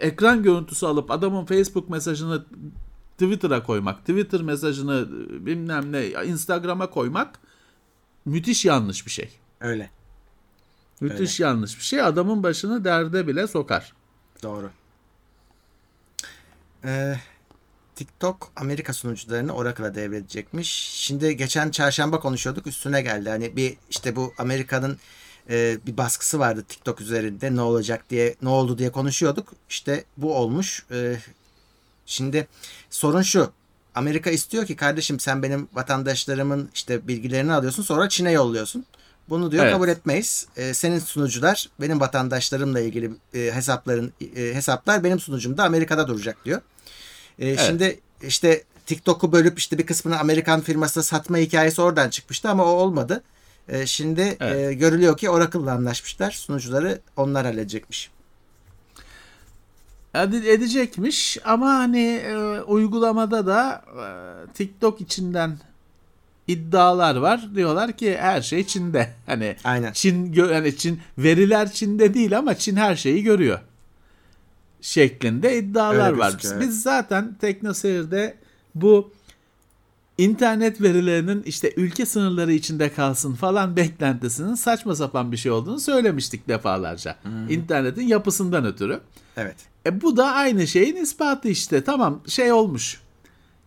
[0.00, 2.44] e, ekran görüntüsü alıp adamın Facebook mesajını
[3.12, 7.38] Twitter'a koymak, Twitter mesajını e, bilmem ne Instagram'a koymak
[8.24, 9.30] müthiş yanlış bir şey.
[9.60, 9.90] öyle.
[11.00, 12.02] Müthiş yanlış bir şey.
[12.02, 13.92] Adamın başını derde bile sokar.
[14.42, 14.70] Doğru.
[16.84, 17.14] Ee,
[17.94, 20.68] TikTok Amerika sunucularını Oracle'a devredecekmiş.
[20.92, 23.30] Şimdi geçen çarşamba konuşuyorduk üstüne geldi.
[23.30, 24.98] Hani bir işte bu Amerika'nın
[25.50, 29.52] e, bir baskısı vardı TikTok üzerinde ne olacak diye ne oldu diye konuşuyorduk.
[29.70, 30.86] İşte bu olmuş.
[30.90, 31.16] Ee,
[32.06, 32.48] şimdi
[32.90, 33.50] sorun şu.
[33.94, 38.84] Amerika istiyor ki kardeşim sen benim vatandaşlarımın işte bilgilerini alıyorsun sonra Çin'e yolluyorsun.
[39.28, 39.72] Bunu diyor Evet.
[39.74, 40.46] kabul etmeyiz.
[40.56, 46.60] Ee, senin sunucular benim vatandaşlarımla ilgili e, hesapların e, hesaplar benim sunucumda Amerika'da duracak diyor.
[47.38, 52.64] Ee, Şimdi işte TikTok'u bölüp işte bir kısmını Amerikan firmasına satma hikayesi oradan çıkmıştı ama
[52.64, 53.22] o olmadı.
[53.68, 54.70] Ee, şimdi Evet.
[54.70, 56.30] e, görülüyor ki Oracle'la anlaşmışlar.
[56.30, 58.10] Sunucuları onlar halledecekmiş.
[60.14, 64.06] Ede- edecekmiş ama hani e, uygulamada da e,
[64.52, 65.58] TikTok içinden
[66.48, 67.48] iddialar var.
[67.54, 69.10] Diyorlar ki her şey Çin'de.
[69.26, 69.92] Hani Aynen.
[69.92, 73.58] Çin hani Çin veriler Çin'de değil ama Çin her şeyi görüyor.
[74.80, 76.34] Şeklinde iddialar Öyle var.
[76.44, 76.60] evet.
[76.60, 78.34] Biz zaten TeknoSeyir'de
[78.74, 79.12] bu
[80.18, 86.48] internet verilerinin işte ülke sınırları içinde kalsın falan beklentisinin saçma sapan bir şey olduğunu söylemiştik
[86.48, 87.16] defalarca.
[87.48, 89.00] İnternetin yapısından ötürü.
[89.36, 89.56] Evet.
[89.86, 91.84] E bu da aynı şeyin ispatı işte.
[91.84, 93.00] Tamam şey olmuş.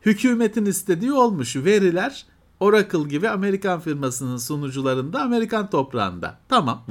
[0.05, 1.55] Hükümetin istediği olmuş.
[1.55, 2.25] Veriler
[2.59, 6.37] Oracle gibi Amerikan firmasının sunucularında Amerikan toprağında.
[6.49, 6.83] Tamam.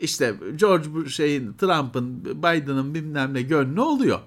[0.00, 4.18] İşte George şeyin Trump'ın Biden'ın bilmem ne gönlü oluyor.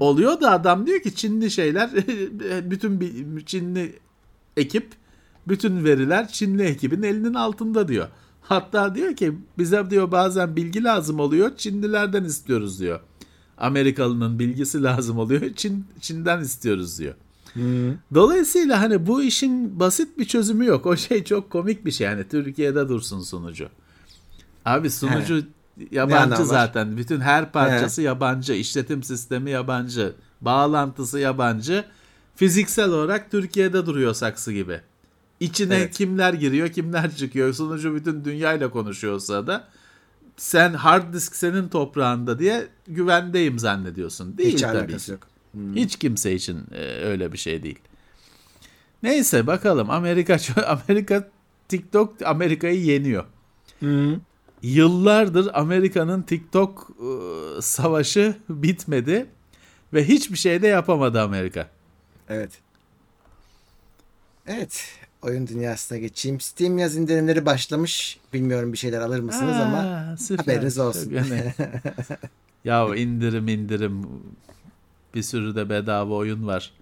[0.00, 1.90] Oluyor da adam diyor ki Çinli şeyler
[2.70, 3.98] bütün bir Çinli
[4.56, 4.92] ekip
[5.48, 8.08] bütün veriler Çinli ekibin elinin altında diyor.
[8.40, 13.00] Hatta diyor ki bize diyor bazen bilgi lazım oluyor Çinlilerden istiyoruz diyor.
[13.58, 17.14] Amerikalı'nın bilgisi lazım oluyor Çin Çin'den istiyoruz diyor.
[18.14, 20.86] Dolayısıyla hani bu işin basit bir çözümü yok.
[20.86, 23.68] O şey çok komik bir şey yani Türkiye'de dursun sunucu.
[24.64, 25.42] Abi sunucu Ne
[25.90, 26.44] yabancı var?
[26.44, 26.96] zaten.
[26.96, 31.84] Bütün her parçası yabancı, işletim sistemi yabancı, bağlantısı yabancı.
[32.36, 34.80] Fiziksel olarak Türkiye'de duruyor saksı gibi.
[35.40, 35.94] İçine Evet.
[35.96, 37.52] kimler giriyor, kimler çıkıyor.
[37.54, 39.64] Sunucu bütün dünyayla konuşuyorsa da
[40.36, 44.38] sen hard disk senin toprağında diye güvendeyim zannediyorsun.
[44.38, 44.78] Değil Hiç tabii.
[44.78, 45.20] alakası yok.
[45.74, 47.78] Hiç kimse için e, öyle bir şey değil.
[49.02, 51.28] Neyse bakalım Amerika Amerika
[51.68, 53.24] TikTok Amerika'yı yeniyor.
[54.64, 59.26] Yıllardır Amerika'nın TikTok e, savaşı bitmedi
[59.92, 61.70] ve hiçbir şey de yapamadı Amerika.
[62.28, 62.50] Evet.
[64.46, 64.84] Evet.
[65.22, 66.40] Oyun dünyasına geçeyim.
[66.40, 68.18] Steam yaz indirimleri başlamış.
[68.32, 70.44] Bilmiyorum bir şeyler alır mısınız ama Aa, süper.
[70.44, 71.12] haberiniz olsun.
[72.64, 74.06] Ya indirim indirim
[75.14, 76.72] bir sürü de bedava oyun var.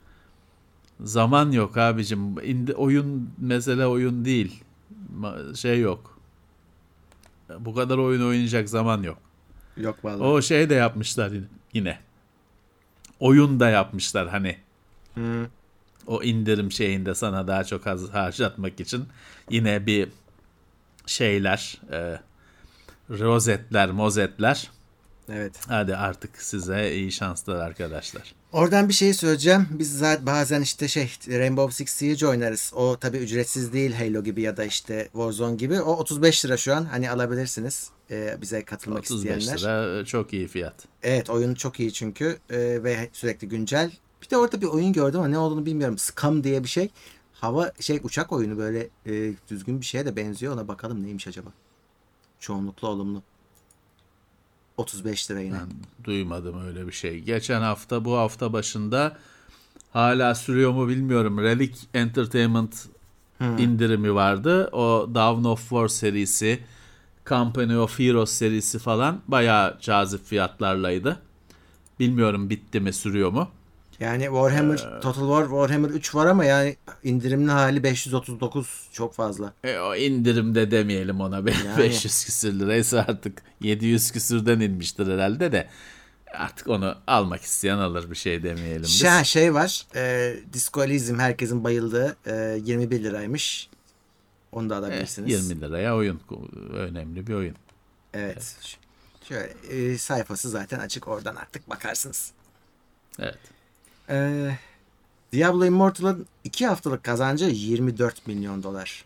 [1.00, 2.38] Zaman yok abicim.
[2.44, 4.64] İndi, oyun mesele oyun değil.
[5.54, 6.11] Şey yok.
[7.59, 9.18] Bu kadar oyun oynayacak zaman yok.
[9.76, 10.22] yok vallahi.
[10.22, 11.32] O şey de yapmışlar
[11.72, 11.99] yine.
[13.20, 14.57] Oyun da yapmışlar hani.
[15.14, 15.47] Hı.
[16.07, 19.09] O indirim şeyinde sana daha çok harcatmak için
[19.51, 20.09] yine bir
[21.07, 22.20] şeyler, e,
[23.11, 24.70] rozetler, mozetler.
[25.28, 25.61] Evet.
[25.68, 28.34] Hadi artık size iyi şanslar arkadaşlar.
[28.53, 29.68] Oradan bir şey söyleyeceğim.
[29.70, 32.72] Biz zaten bazen işte şey Rainbow Six Siege oynarız.
[32.74, 35.80] O tabi ücretsiz değil Halo gibi ya da işte Warzone gibi.
[35.80, 36.84] O 35 lira şu an.
[36.84, 37.90] Hani alabilirsiniz.
[38.11, 39.61] Ee, bize katılmak 35 isteyenler.
[39.61, 40.74] lira e, çok iyi fiyat.
[41.03, 43.92] Evet oyun çok iyi çünkü Ee, ve sürekli güncel.
[44.22, 45.98] Bir de orada bir oyun gördüm ama ne olduğunu bilmiyorum.
[45.98, 46.90] Scam diye bir şey.
[47.32, 50.55] Hava şey uçak oyunu böyle e, düzgün bir şeye de benziyor.
[50.55, 51.50] Ona bakalım neymiş acaba.
[52.40, 53.22] Çoğunlukla olumlu.
[54.76, 55.54] 35 lira yine.
[55.54, 55.68] Ben
[56.04, 57.20] duymadım öyle bir şey.
[57.20, 59.16] Geçen hafta bu hafta başında
[59.92, 61.38] hala sürüyor mu bilmiyorum.
[61.38, 62.86] Relic Entertainment
[63.58, 64.68] indirimi vardı.
[64.72, 66.64] O Dawn of War serisi,
[67.26, 71.22] Company of Heroes serisi falan bayağı cazip fiyatlarlaydı.
[72.00, 73.48] Bilmiyorum bitti mi sürüyor mu?
[74.01, 79.53] Yani Warhammer Total War Warhammer 3 var ama yani indirimli hali 539 çok fazla.
[79.64, 81.47] E, o indirimde demeyelim ona.
[81.47, 81.78] Be- Yani.
[81.78, 85.68] 500 küsür liraysa artık 700 küsürden inmiştir herhalde de.
[86.34, 89.01] Artık onu almak isteyen alır bir şey demeyelim biz.
[89.01, 89.86] Şey, şey var.
[89.95, 93.68] E, Discoalizm herkesin bayıldığı e, 21 liraymış.
[94.53, 95.49] Onu da Eh, alabilirsiniz.
[95.51, 96.20] 20 liraya oyun.
[96.74, 97.57] Önemli bir oyun.
[98.14, 98.57] Evet.
[99.28, 102.32] Şöyle e, sayfası zaten açık oradan artık bakarsınız.
[103.18, 103.38] Evet.
[104.12, 104.50] E,
[105.32, 109.04] Diablo Immortal'ın 2 haftalık kazancı 24 milyon dolar.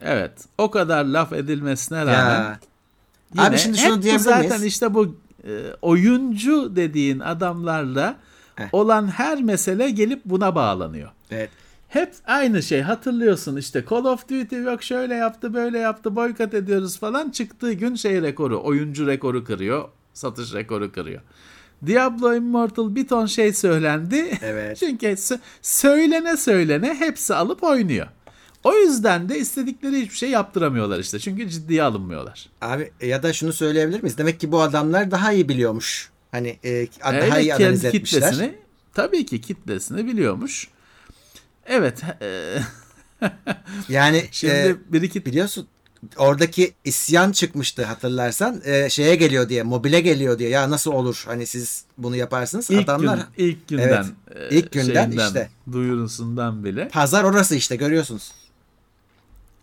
[0.00, 0.32] Evet.
[0.58, 2.58] O kadar laf edilmesine rağmen Ya.
[3.34, 4.64] yine Abi şimdi şunu diyebilir zaten miyiz?
[4.64, 5.50] işte bu e,
[5.82, 8.16] oyuncu dediğin adamlarla
[8.56, 8.64] Heh.
[8.72, 11.10] olan her mesele gelip buna bağlanıyor.
[11.30, 11.50] Evet.
[11.88, 16.98] Hep aynı şey hatırlıyorsun işte Call of Duty yok şöyle yaptı böyle yaptı boykot ediyoruz
[16.98, 21.20] falan çıktığı gün şey rekoru oyuncu rekoru kırıyor satış rekoru kırıyor.
[21.86, 24.38] Diablo Immortal bir ton şey söylendi.
[24.42, 24.76] Evet.
[24.80, 28.06] Çünkü sö- söylene söylene hepsi alıp oynuyor.
[28.64, 31.18] O yüzden de istedikleri hiçbir şey yaptıramıyorlar işte.
[31.18, 32.48] Çünkü ciddiye alınmıyorlar.
[32.60, 34.18] Abi ya da şunu söyleyebilir miyiz?
[34.18, 36.10] Demek ki bu adamlar daha iyi biliyormuş.
[36.30, 38.20] Hani e, daha Evet, iyi analiz etmişler.
[38.22, 38.54] kitlesini
[38.94, 40.68] tabii ki kitlesini biliyormuş.
[41.66, 42.02] Evet.
[42.22, 42.58] e,
[43.88, 45.66] Yani şimdi e, bir iki biliyorsun
[46.16, 51.46] oradaki isyan çıkmıştı hatırlarsan e, şeye geliyor diye mobile geliyor diye ya nasıl olur hani
[51.46, 55.50] siz bunu yaparsınız ilk, adamlar gün, ilk günden Evet, e, ilk günden şeyinden, işte.
[55.72, 56.88] duyurusundan bile.
[56.88, 58.32] pazar orası işte görüyorsunuz.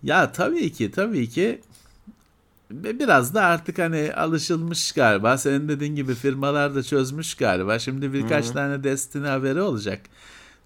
[0.03, 1.61] Ya tabii ki tabii ki
[2.71, 5.37] biraz da artık hani alışılmış galiba.
[5.37, 7.79] Senin dediğin gibi firmalar da çözmüş galiba.
[7.79, 8.53] Şimdi birkaç Hı-hı.
[8.53, 10.01] tane Destiny haberi olacak.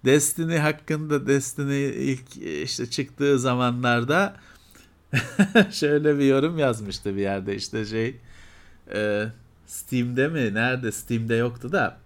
[0.04, 4.36] Destiny hakkında Destiny ilk işte çıktığı zamanlarda
[5.70, 8.16] şöyle bir yorum yazmıştı bir yerde işte şey
[8.94, 9.26] e,
[9.66, 11.98] Steam'de mi nerede Steam'de yoktu da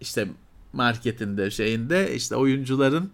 [0.00, 0.28] işte
[0.72, 3.10] marketinde şeyinde işte oyuncuların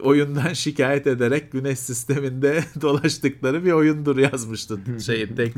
[0.00, 5.54] oyundan şikayet ederek güneş sisteminde dolaştıkları bir oyundur yazmıştı şeyin tek,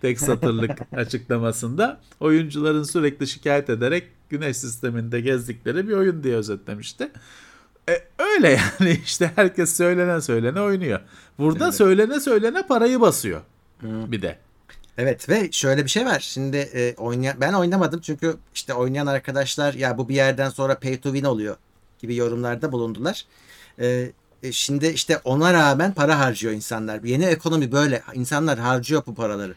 [0.00, 2.00] tek satırlık açıklamasında.
[2.20, 7.10] Oyuncuların sürekli şikayet ederek güneş sisteminde gezdikleri bir oyun diye özetlemişti.
[7.90, 11.00] E, öyle yani işte herkes söylene söylene oynuyor.
[11.38, 11.74] Burada evet.
[11.74, 13.40] söylene söylene parayı basıyor
[13.80, 14.12] Hı.
[14.12, 14.38] bir de.
[14.98, 16.20] Evet ve şöyle bir şey var.
[16.20, 21.00] Şimdi e, oynayan ben oynamadım çünkü işte oynayan arkadaşlar ya bu bir yerden sonra pay
[21.00, 21.56] to win oluyor
[21.98, 23.24] gibi yorumlarda bulundular.
[23.78, 24.12] E,
[24.42, 27.02] e, şimdi işte ona rağmen para harcıyor insanlar.
[27.02, 28.02] Yeni ekonomi böyle.
[28.14, 29.54] İnsanlar harcıyor bu paraları.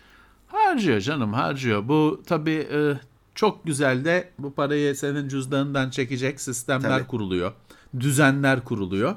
[0.48, 1.88] Harcıyor canım harcıyor.
[1.88, 2.94] Bu tabii e,
[3.36, 7.08] çok güzel de bu parayı senin cüzdanından çekecek sistemler tabii.
[7.08, 7.52] kuruluyor.
[8.00, 9.16] Düzenler kuruluyor.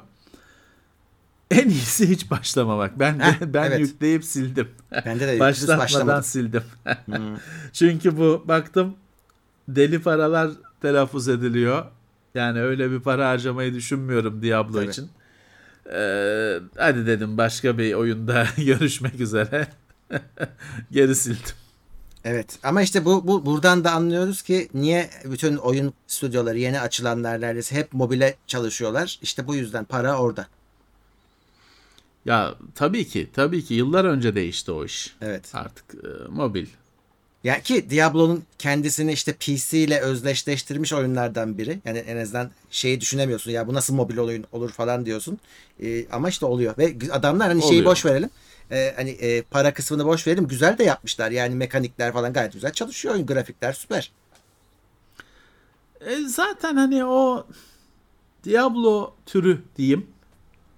[1.51, 2.99] En iyisi hiç başlamamak.
[2.99, 3.79] Ben de, Heh, ben evet.
[3.79, 4.67] yükleyip sildim.
[5.05, 6.63] Bende de başlatmadan sildim.
[7.05, 7.37] hmm.
[7.73, 8.95] Çünkü bu baktım
[9.67, 10.51] deli paralar
[10.81, 11.85] telaffuz ediliyor.
[12.35, 14.89] Yani öyle bir para harcamayı düşünmüyorum Diablo Tabii.
[14.89, 15.09] için.
[15.93, 19.67] Ee, hadi dedim başka bir oyunda görüşmek üzere.
[20.91, 21.55] Geri sildim.
[22.29, 27.41] Evet ama işte bu, bu buradan da anlıyoruz ki niye bütün oyun stüdyoları yeni açılanlar
[27.41, 29.19] neredeyse hep mobile çalışıyorlar.
[29.21, 30.47] İşte bu yüzden para orada.
[32.25, 35.15] Ya tabii ki tabii ki yıllar önce değişti o iş.
[35.21, 35.49] Evet.
[35.53, 36.65] Artık e, mobil
[37.43, 41.79] yani ki Diablo'nun kendisini işte PC ile özdeşleştirmiş oyunlardan biri.
[41.85, 45.39] Yani en azından şeyi düşünemiyorsun ya bu nasıl mobil oyun olur falan diyorsun.
[45.83, 46.77] Ee, ama işte oluyor.
[46.77, 47.71] Ve adamlar hani oluyor.
[47.71, 48.29] şeyi boş verelim.
[48.71, 50.47] Ee, hani e, para kısmını boş verelim.
[50.47, 51.31] Güzel de yapmışlar.
[51.31, 53.13] Yani mekanikler falan gayet güzel çalışıyor.
[53.13, 54.11] Oyun grafikler süper.
[56.01, 57.47] E, zaten hani o
[58.43, 60.07] Diablo türü diyeyim.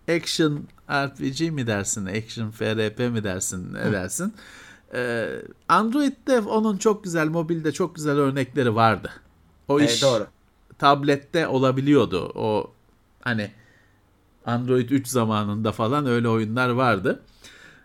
[0.10, 2.06] Action RPG mi dersin?
[2.06, 3.74] Action FRP mi dersin?
[3.74, 4.34] Ne dersin?
[4.94, 5.30] Ee,
[5.68, 9.12] Android'de onun çok güzel, mobilde çok güzel örnekleri vardı.
[9.68, 10.28] O iş doğru.
[10.78, 12.32] tablette olabiliyordu.
[12.36, 12.72] O
[13.22, 13.52] hani
[14.46, 17.22] Android 3 zamanında falan öyle oyunlar vardı.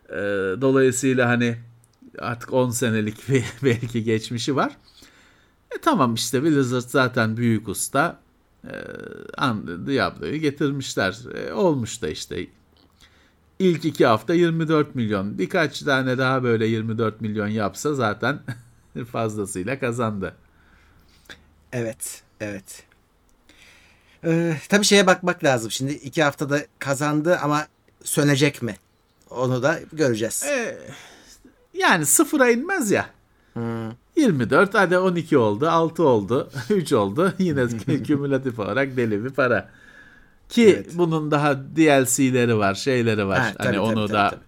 [0.09, 0.15] Ee,
[0.61, 1.57] dolayısıyla hani
[2.19, 4.77] artık 10 senelik bir belki geçmişi var.
[5.77, 8.19] E tamam işte Blizzard zaten büyük usta.
[8.63, 8.73] E,
[9.87, 11.17] Diablo'yu getirmişler.
[11.35, 12.47] E, olmuş da işte
[13.59, 15.37] İlk iki hafta 24 milyon.
[15.37, 18.39] Birkaç tane daha böyle 24 milyon yapsa zaten
[19.11, 20.35] fazlasıyla kazandı.
[21.71, 22.83] Evet, evet.
[24.23, 25.71] Ee, tabii şeye bakmak lazım.
[25.71, 27.67] Şimdi iki haftada kazandı ama
[28.03, 28.75] sönecek mi?
[29.29, 30.43] Onu da göreceğiz.
[30.47, 30.77] Ee,
[31.73, 33.09] yani sıfıra inmez ya.
[33.53, 33.91] Hmm.
[34.15, 37.67] 24 hadi 12 oldu 6 oldu 3 oldu yine
[38.03, 39.69] kümülatif olarak deli bir para.
[40.49, 40.91] Ki evet.
[40.93, 43.39] bunun daha DLC'leri var, şeyleri var.
[43.39, 44.39] Ha, hani tabii, onu tabii, da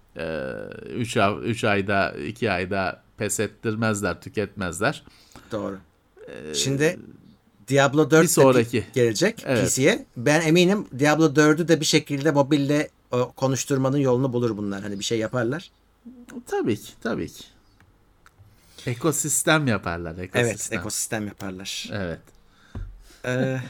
[0.94, 5.02] 3 e, 3 ayda, 2 ayda pes ettirmezler, tüketmezler.
[5.52, 5.78] Doğru.
[6.28, 6.98] Ee, Şimdi
[7.68, 9.70] Diablo 4 bir sonraki gelecek evet.
[9.70, 10.06] PC'ye.
[10.16, 14.82] Ben eminim Diablo 4'ü de bir şekilde mobilde o konuşturmanın yolunu bulur bunlar.
[14.82, 15.70] Hani bir şey yaparlar.
[16.46, 17.44] Tabii ki, tabii ki.
[18.86, 20.12] Ekosistem yaparlar.
[20.12, 20.44] Ekosistem.
[20.44, 21.88] Evet, ekosistem yaparlar.
[21.92, 22.20] Evet.
[23.24, 23.60] Ee,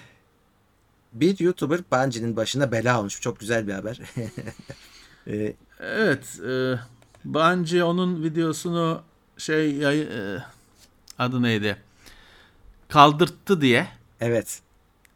[1.13, 3.21] bir YouTuber Bungie'nin başına bela olmuş.
[3.21, 4.01] Çok güzel bir haber.
[5.27, 6.41] ee, evet.
[6.49, 6.79] E,
[7.25, 9.03] Bungie onun videosunu
[9.39, 10.43] şey e,
[11.19, 11.77] adı neydi?
[12.89, 13.89] Kaldırttı diye.
[14.21, 14.61] Evet.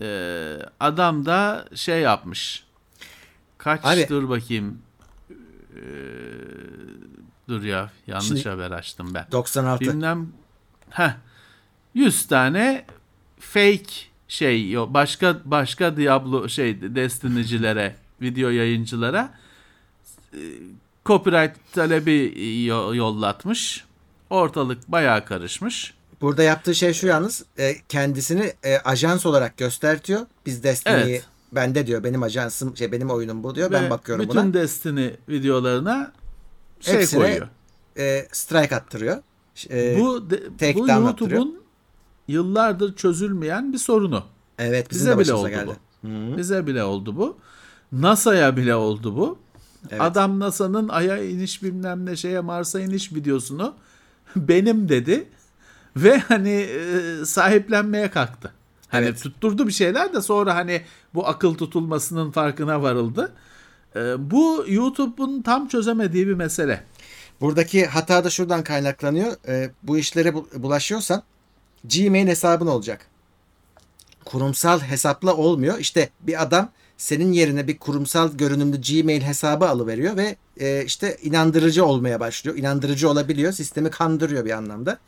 [0.00, 2.64] E, adam da şey yapmış.
[3.64, 4.78] Kaç Abi, dur bakayım.
[5.76, 5.82] E,
[7.48, 9.26] dur ya yanlış haber açtım ben.
[9.32, 9.80] 96.
[9.80, 10.28] Bilmem
[10.90, 11.10] heh,
[11.94, 12.84] 100 tane
[13.40, 13.84] fake
[14.28, 19.34] şey başka başka Diablo şey Destiny'cilere, video yayıncılara
[20.32, 20.40] e,
[21.06, 22.34] copyright talebi
[22.96, 23.84] yollatmış.
[24.30, 25.94] Ortalık bayağı karışmış.
[26.20, 30.26] Burada yaptığı şey şu yalnız e, kendisini e, ajans olarak göstertiyor.
[30.46, 31.31] Biz Destiny'yi evet.
[31.52, 33.70] Bende diyor benim ajansım şey benim oyunum bu diyor.
[33.70, 34.46] Ve ben bakıyorum bütün buna.
[34.48, 36.12] Bütün Destiny videolarına
[36.80, 37.48] şey Hepsine, koyuyor.
[37.98, 39.22] E, strike attırıyor.
[39.70, 41.62] E, bu de, bu YouTube'un
[42.28, 44.24] yıllardır çözülmeyen bir sorunu.
[44.58, 45.66] Evet bize bile oldu geldi.
[45.66, 46.08] bu.
[46.08, 46.36] Hı-hı.
[46.36, 47.36] Bize bile oldu bu.
[47.92, 49.38] NASA'ya bile oldu bu.
[49.90, 50.00] Evet.
[50.00, 53.74] Adam NASA'nın Ay'a iniş bilmem ne şeye Mars'a iniş videosunu
[54.36, 55.28] benim dedi
[55.96, 58.52] ve hani e, sahiplenmeye kalktı.
[58.92, 59.22] Hani evet.
[59.22, 60.82] tutturdu bir şeyler de sonra hani
[61.14, 63.32] bu akıl tutulmasının farkına varıldı.
[63.96, 66.84] E, bu YouTube'un tam çözemediği bir mesele.
[67.40, 69.32] Buradaki hata da şuradan kaynaklanıyor.
[69.48, 71.22] E, bu işlere bu- bulaşıyorsan
[71.84, 73.06] Gmail hesabın olacak.
[74.24, 75.78] Kurumsal hesapla olmuyor.
[75.78, 81.84] İşte bir adam senin yerine bir kurumsal görünümlü Gmail hesabı alıveriyor ve e, işte inandırıcı
[81.84, 82.56] olmaya başlıyor.
[82.56, 83.52] İnandırıcı olabiliyor.
[83.52, 84.98] Sistemi kandırıyor bir anlamda.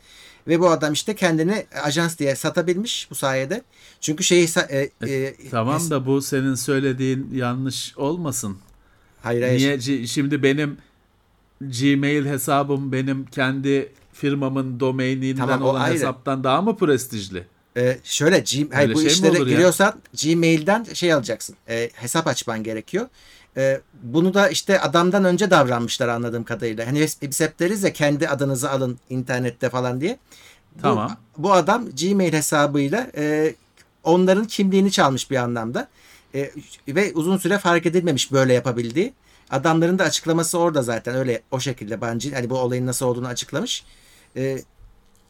[0.47, 3.61] Ve bu adam işte kendini ajans diye satabilmiş bu sayede.
[4.01, 8.57] Çünkü şeyi sa- e, e, Tamam da bu senin söylediğin yanlış olmasın.
[9.23, 9.59] hayır, hayır.
[9.81, 10.77] Niye şimdi benim
[11.61, 15.93] Gmail hesabım benim kendi firmamın domaininden Tamam, olan ayrı.
[15.95, 17.43] hesaptan daha mı prestijli?
[17.77, 21.55] Ee, şöyle G- hayır, bu şey işlere giriyorsan Gmail'den şey alacaksın.
[21.69, 23.07] e, hesap açman gerekiyor.
[23.57, 26.87] E, bunu da işte adamdan önce davranmışlar anladığım kadarıyla.
[26.87, 30.19] Hani biz, hep deriz ya kendi adınızı alın internette falan diye.
[30.75, 31.17] Bu- Tamam.
[31.37, 33.55] Bu, adam Gmail hesabıyla e,
[34.03, 35.87] onların kimliğini çalmış bir anlamda.
[36.35, 36.51] E,
[36.87, 39.13] ve uzun süre fark edilmemiş böyle yapabildiği.
[39.49, 43.83] Adamların da açıklaması orada zaten öyle o şekilde Bungie hani bu olayın nasıl olduğunu açıklamış.
[44.35, 44.59] E,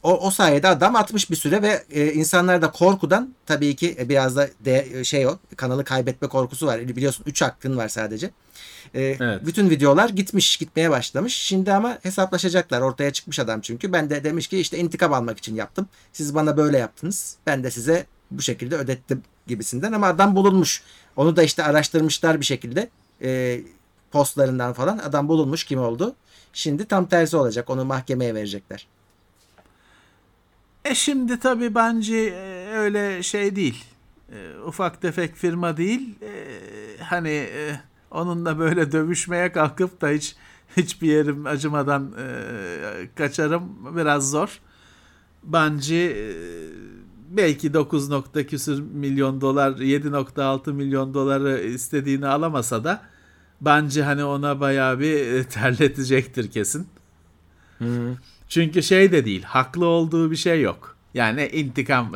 [0.06, 4.08] o, o sayede adam atmış bir süre ve e, insanlar da korkudan tabii ki e,
[4.08, 6.88] biraz da de, şey o kanalı kaybetme korkusu var.
[6.88, 8.30] Biliyorsun 3 hakkın var sadece.
[8.94, 9.46] E, Evet.
[9.46, 11.36] Bütün videolar gitmiş gitmeye başlamış.
[11.36, 12.80] Şimdi ama hesaplaşacaklar.
[12.80, 13.92] Ortaya çıkmış adam çünkü.
[13.92, 15.88] Ben de demiş ki işte intikam almak için yaptım.
[16.12, 17.36] Siz bana böyle yaptınız.
[17.46, 20.82] Ben de size bu şekilde ödettim gibisinden ama adam bulunmuş.
[21.16, 22.88] Onu da işte araştırmışlar bir şekilde.
[23.22, 23.60] E,
[24.10, 26.14] postlarından falan adam bulunmuş kim oldu.
[26.52, 27.70] Şimdi tam tersi olacak.
[27.70, 28.86] Onu mahkemeye verecekler.
[30.86, 33.84] E şimdi tabii bence e, öyle şey değil.
[34.32, 36.14] E, ufak tefek firma değil.
[36.22, 36.32] E,
[37.02, 37.80] hani e,
[38.10, 40.36] onunla böyle dövüşmeye kalkıp da hiç
[40.76, 42.12] hiçbir yerim acımadan
[43.14, 44.60] kaçarım biraz zor.
[45.42, 46.26] Bence e,
[47.30, 53.02] belki 9 nokta küsür milyon dolar 7.6 milyon doları istediğini alamasa da
[53.60, 56.86] bence hani ona bayağı bir terletecektir kesin.
[58.48, 60.96] Çünkü şey de değil, haklı olduğu bir şey yok.
[61.14, 62.12] Yani intikam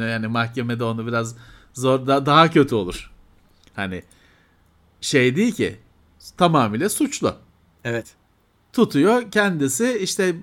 [0.00, 1.36] yani mahkemede onu biraz
[1.74, 3.10] zor da- daha kötü olur.
[3.76, 4.02] Hani
[5.00, 5.76] şey değil ki
[6.36, 7.34] tamamıyla suçlu.
[7.84, 8.14] Evet.
[8.72, 10.36] Tutuyor kendisi işte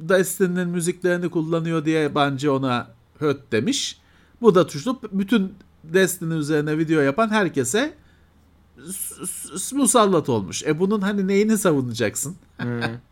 [0.00, 3.98] Destiny'nin müziklerini kullanıyor diye bence ona höt demiş.
[4.42, 5.00] Bu da suçlu.
[5.12, 5.54] Bütün
[5.84, 7.94] Destiny üzerine video yapan herkese
[9.72, 10.62] musallat olmuş.
[10.62, 12.36] E bunun hani neyini savunacaksın?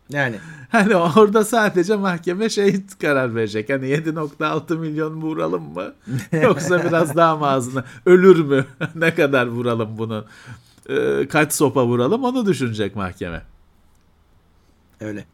[0.09, 0.39] Yani
[0.69, 3.69] Hani orada sadece mahkeme şey karar verecek.
[3.69, 5.93] Hani 7.6 milyon vuralım mı?
[6.41, 7.85] Yoksa biraz daha mı ağzına?
[8.05, 8.65] Ölür mü?
[8.95, 10.25] ne kadar vuralım bunu?
[10.89, 12.23] Ee, kaç sopa vuralım?
[12.23, 13.41] Onu düşünecek mahkeme.
[14.99, 15.25] öyle.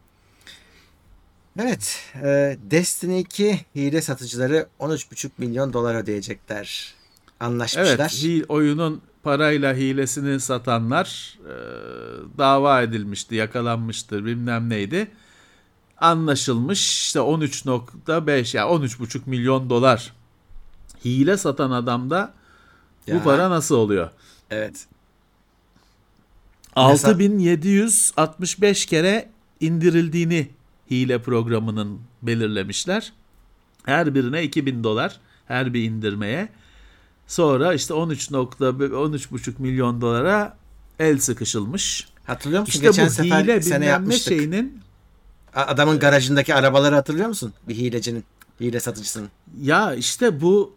[1.60, 2.12] Evet.
[2.22, 6.94] e, Destiny 2 hile satıcıları 13,5 milyon dolar ödeyecekler.
[7.40, 8.20] Anlaşmışlar.
[8.24, 11.54] Evet, oyunun parayla hilesini satanlar e,
[12.38, 15.10] dava edilmişti, yakalanmıştır, bilmem neydi.
[16.00, 20.12] Anlaşılmış işte 13.5 ya yani 13,5 milyon dolar
[21.04, 22.34] hile satan adamda
[23.08, 23.22] bu Ya.
[23.22, 24.10] para nasıl oluyor?
[24.50, 24.86] Evet.
[26.76, 29.28] 6765 kere
[29.60, 30.48] indirildiğini
[30.90, 33.12] hile programının belirlemişler.
[33.84, 36.48] Her birine 2000 dolar her bir indirmeye.
[37.26, 40.56] Sonra işte 13.13,5 milyon dolara
[40.98, 42.08] el sıkışılmış.
[42.26, 42.72] Hatırlıyor musun?
[42.72, 44.32] İşte Geçen bu sefer hile sene yapmıştık.
[44.34, 44.80] şeyinin
[45.54, 47.54] Adamın garajındaki arabaları hatırlıyor musun?
[47.68, 48.24] Bir hilecinin.
[48.60, 49.28] Hile satıcısının.
[49.60, 50.74] ya işte bu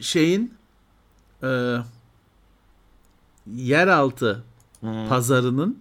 [0.00, 0.54] şeyin
[1.42, 1.76] e,
[3.54, 4.44] yeraltı
[5.08, 5.78] pazarının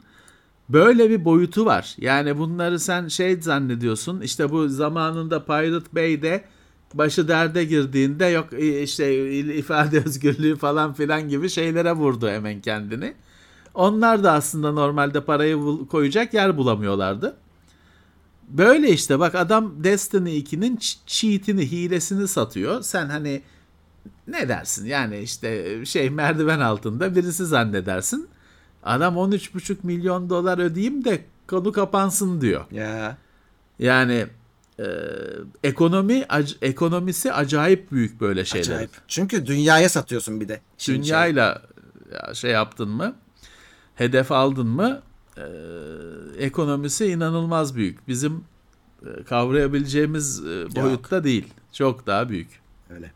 [0.70, 1.96] böyle bir boyutu var.
[1.98, 4.22] Yani bunları sen şey zannediyorsun.
[4.22, 6.44] İşte bu zamanında Pirate Bay'de
[6.94, 13.14] başı derde girdiğinde yok e, işte ifade özgürlüğü falan filan gibi şeylere vurdu hemen kendini.
[13.74, 15.58] Onlar da aslında normalde parayı
[15.92, 17.38] koyacak yer bulamıyorlardı.
[18.50, 22.82] Böyle işte bak adam Destiny 2'nin ç- cheat'ini, hilesini satıyor.
[22.82, 23.42] Sen hani
[24.28, 24.86] ne dersin?
[24.86, 28.28] Yani işte şey merdiven altında birisi zannedersin.
[28.84, 32.66] Adam 13,5 milyon dolar ödeyeyim de konu kapansın diyor.
[32.72, 33.18] Ya.
[33.80, 34.28] Yani
[34.80, 34.86] e,
[35.64, 38.66] ekonomi ac- ekonomisi acayip büyük böyle şeyler.
[38.66, 38.90] Acayip.
[39.08, 40.62] Çünkü dünyaya satıyorsun bir de.
[40.78, 41.62] Şimdi Dünyayla
[42.14, 43.16] ya şey yaptın mı?
[43.96, 45.02] Hedef aldın mı?
[45.38, 45.44] e,
[46.40, 48.08] ekonomisi inanılmaz büyük.
[48.08, 48.44] Bizim
[49.06, 51.54] e, kavrayabileceğimiz e, boyutta değil.
[51.74, 52.50] Çok daha büyük.
[52.90, 53.12] Öyle.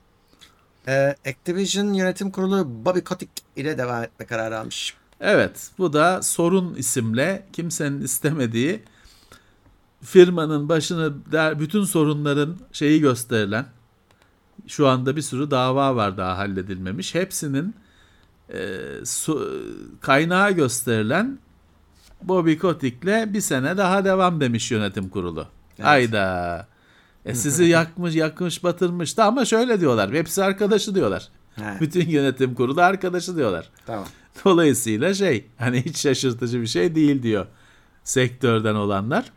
[0.87, 4.93] Ee, Activision Yönetim Kurulu Bobby Kotick ile devam etme kararı almış.
[5.19, 8.83] Evet, bu da sorun isimle kimsenin istemediği
[10.01, 13.65] firmanın başını der, bütün sorunların şeyi gösterilen
[14.67, 17.15] şu anda bir sürü dava var daha halledilmemiş.
[17.15, 17.75] Hepsinin
[18.53, 19.61] e, su-
[20.01, 21.39] kaynağı gösterilen
[22.23, 25.47] Bobby Kotick'le bir sene daha devam demiş yönetim kurulu.
[25.77, 25.87] Evet.
[25.87, 26.67] Ayda.
[27.25, 30.11] E sizi yakmış, yakmış, batırmıştı ama şöyle diyorlar.
[30.13, 31.27] Hepsi arkadaşı diyorlar.
[31.55, 33.69] Ha, Bütün yönetim kurulu arkadaşı diyorlar.
[33.85, 34.05] tamam.
[34.45, 37.45] Dolayısıyla şey hani hiç şaşırtıcı bir şey değil diyor
[38.03, 39.31] sektörden olanlar.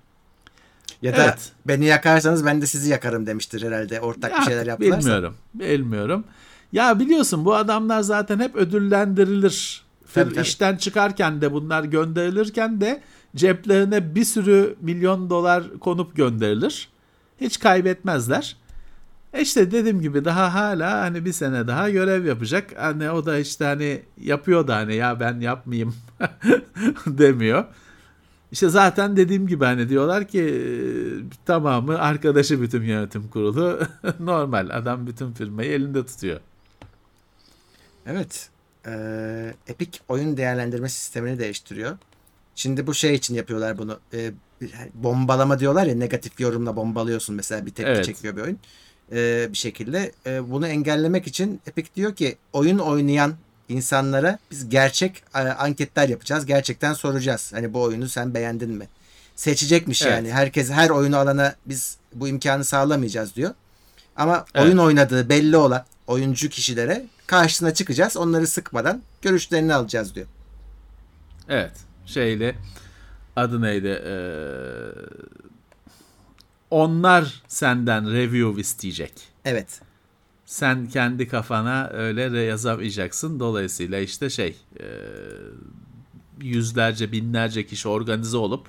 [1.04, 1.52] Ya da Evet.
[1.66, 4.00] beni yakarsanız ben de sizi yakarım demiştir herhalde.
[4.00, 4.98] Ortak bir Ya, şeyler yaptılarsa.
[4.98, 5.34] Bilmiyorum.
[5.54, 6.24] Bilmiyorum.
[6.72, 9.84] Ya biliyorsun bu adamlar zaten hep ödüllendirilir.
[10.14, 10.42] Tabii, tabii.
[10.42, 13.00] İşten çıkarken de bunlar gönderilirken de
[13.36, 16.88] ceplerine bir sürü milyon dolar konup gönderilir.
[17.40, 18.56] Hiç kaybetmezler.
[19.32, 22.70] E işte dediğim gibi daha hala hani bir sene daha görev yapacak.
[22.76, 25.94] Hani o da işte hani yapıyor da hani ya ben yapmayayım
[27.06, 27.64] demiyor.
[28.54, 30.58] İşte zaten dediğim gibi hani diyorlar ki e,
[31.46, 33.80] tamamı arkadaşı bütün yönetim kurulu
[34.20, 36.40] normal adam bütün firmayı elinde tutuyor.
[38.06, 38.48] Evet.
[38.86, 41.98] Ee, Epic oyun değerlendirme sistemini değiştiriyor.
[42.54, 43.98] Şimdi bu şey için yapıyorlar bunu.
[44.12, 44.32] Ee,
[44.94, 48.04] bombalama diyorlar ya negatif yorumla bombalıyorsun mesela bir tepki Evet.
[48.04, 48.58] çekiyor bir oyun.
[49.12, 53.34] Ee, bir şekilde Ee, bunu engellemek için Epic diyor ki oyun oynayan
[53.68, 56.46] insanlara biz gerçek e, anketler yapacağız.
[56.46, 57.52] Gerçekten soracağız.
[57.54, 58.88] Hani bu oyunu sen beğendin mi?
[59.36, 60.12] Seçecekmiş Evet.
[60.12, 60.32] yani.
[60.32, 63.54] Herkes her oyunu alana biz bu imkanı sağlamayacağız diyor.
[64.16, 64.66] Ama Evet.
[64.66, 68.16] oyun oynadığı belli olan oyuncu kişilere karşısına çıkacağız.
[68.16, 70.26] Onları sıkmadan görüşlerini alacağız diyor.
[71.48, 71.72] Evet
[72.06, 72.54] şeyle
[73.36, 74.14] adı neydi Ee,
[76.70, 79.12] onlar senden review isteyecek.
[79.44, 79.80] Evet.
[80.46, 83.40] Sen kendi kafana öyle yazamayacaksın.
[83.40, 84.84] Dolayısıyla işte şey e,
[86.40, 88.66] yüzlerce binlerce kişi organize olup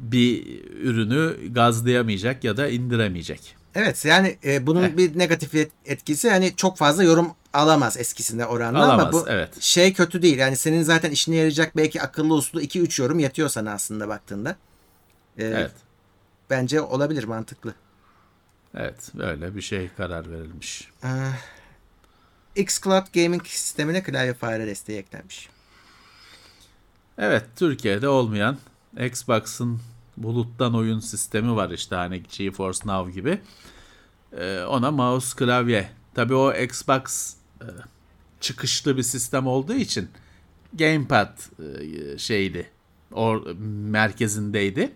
[0.00, 3.56] bir ürünü gazlayamayacak ya da indiremeyecek.
[3.74, 4.96] Evet yani e, bunun Eh.
[4.96, 9.60] bir negatif et- etkisi hani çok fazla yorum alamaz eskisine oranla ama Alamaz, bu evet.
[9.62, 10.38] şey kötü değil.
[10.38, 14.50] Yani senin zaten işine yarayacak belki akıllı uslu 2-3 yorum yetiyor sana aslında baktığında.
[15.38, 15.70] E, Evet.
[16.50, 17.74] Bence olabilir mantıklı.
[18.74, 20.88] Evet, böyle bir şey karar verilmiş.
[21.04, 21.08] Ee,
[22.56, 25.48] xCloud Gaming sistemine klavye fare desteği eklenmiş.
[27.18, 28.58] Evet, Türkiye'de olmayan
[29.00, 29.80] Xbox'ın
[30.16, 33.40] buluttan oyun sistemi var işte hani GeForce Now gibi.
[34.38, 35.90] Ee, ona mouse klavye.
[36.14, 37.66] Tabii o Xbox e,
[38.40, 40.08] çıkışlı bir sistem olduğu için
[40.72, 42.70] gamepad e, şeydi.
[43.12, 43.40] O
[43.90, 44.92] merkezindeydi.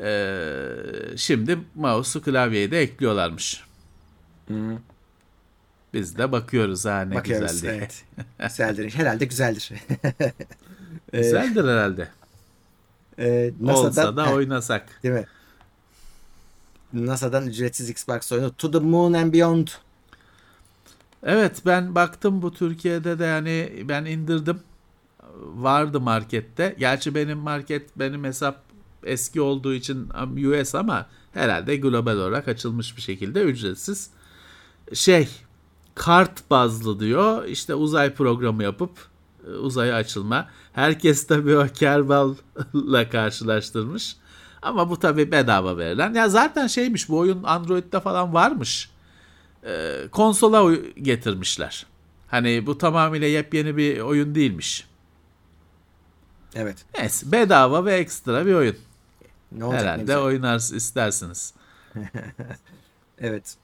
[0.00, 3.64] Ee, şimdi mouse'u klavyeye de ekliyorlarmış.
[5.94, 7.52] Biz de bakıyoruz ha ne Bakıyoruz.
[7.52, 7.74] güzel diye.
[7.78, 8.04] Evet.
[8.38, 8.90] Güzeldir.
[8.94, 9.72] Herhalde güzeldir.
[11.12, 12.08] Ee, Güzeldir herhalde.
[13.18, 15.02] e, Olsa da oynasak.
[15.02, 15.24] Değil mi?
[16.92, 19.68] NASA'dan ücretsiz Xbox oyunu To the Moon and Beyond.
[21.22, 24.60] Evet ben baktım bu Türkiye'de de yani ben indirdim.
[25.38, 26.74] Vardı markette.
[26.78, 28.62] Gerçi benim market benim hesap
[29.08, 30.08] eski olduğu için
[30.50, 34.10] US ama herhalde global olarak açılmış bir şekilde ücretsiz.
[34.94, 35.28] Şey
[35.94, 37.44] kart bazlı diyor.
[37.44, 38.90] İşte uzay programı yapıp
[39.46, 40.48] e, uzaya açılma.
[40.72, 44.16] Herkes tabii o Kerbal'la karşılaştırmış.
[44.62, 46.14] Ama bu tabii bedava verilen.
[46.14, 48.90] Ya zaten şeymiş bu oyun Android'de falan varmış
[49.66, 51.86] e, konsola getirmişler.
[52.28, 54.86] Hani bu tamamıyla yepyeni bir oyun değilmiş.
[56.54, 56.84] Evet.
[56.98, 58.76] Neyse bedava ve ekstra bir oyun.
[59.52, 60.18] Ne olacak ne Herhalde güzel.
[60.18, 61.54] oynar istersiniz.
[63.20, 63.56] Evet.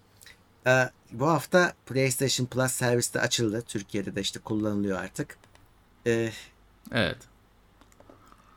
[0.66, 3.62] Ee, bu hafta PlayStation Plus serviste açıldı.
[3.66, 5.36] Türkiye'de de işte kullanılıyor artık.
[6.06, 6.30] Ee,
[6.92, 7.16] Evet.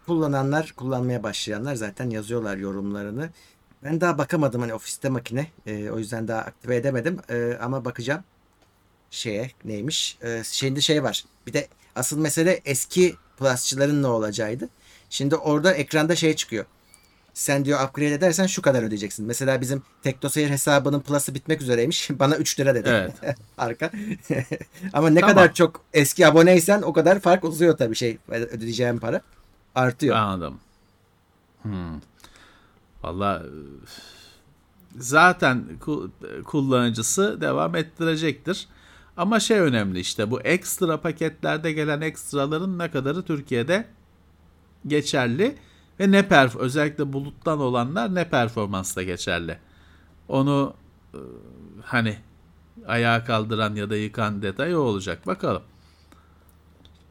[0.05, 3.30] kullananlar, kullanmaya başlayanlar zaten yazıyorlar yorumlarını.
[3.84, 5.47] Ben daha bakamadım hani ofiste makine.
[5.65, 7.19] Ee, o yüzden daha aktive edemedim.
[7.30, 8.23] Ee, ama bakacağım
[9.11, 10.17] şeye neymiş.
[10.23, 11.23] Ee, şimdi şey var.
[11.47, 14.69] Bir de asıl mesele eski Plus'çıların ne olacağıydı.
[15.09, 16.65] Şimdi orada ekranda şey çıkıyor.
[17.38, 19.26] Sen diyor upgrade edersen şu kadar ödeyeceksin.
[19.26, 22.10] Mesela bizim TeknoSeyir hesabının Plus'ı bitmek üzereymiş.
[22.20, 22.90] Bana 3 lira dedi.
[22.90, 23.38] Evet.
[23.58, 23.92] Arka.
[24.94, 25.36] Ama ne Tamam.
[25.36, 29.22] kadar çok eski aboneysen o kadar fark uzuyor tabii şey ödeyeceğim para.
[29.76, 30.16] Artıyor.
[30.16, 30.60] Anladım.
[31.62, 32.00] Hmm.
[33.04, 33.44] Valla
[34.98, 36.12] zaten ku-
[36.44, 38.68] kullanıcısı devam ettirecektir.
[39.18, 43.86] Ama şey önemli işte bu ekstra paketlerde gelen ekstraların ne kadarı Türkiye'de
[44.88, 45.56] geçerli
[46.00, 49.58] ve ne perf özellikle buluttan olanlar ne performansla geçerli.
[50.28, 50.74] Onu
[51.84, 52.18] hani
[52.88, 55.28] ayağa kaldıran ya da yıkan detay o olacak.
[55.28, 55.64] Bakalım.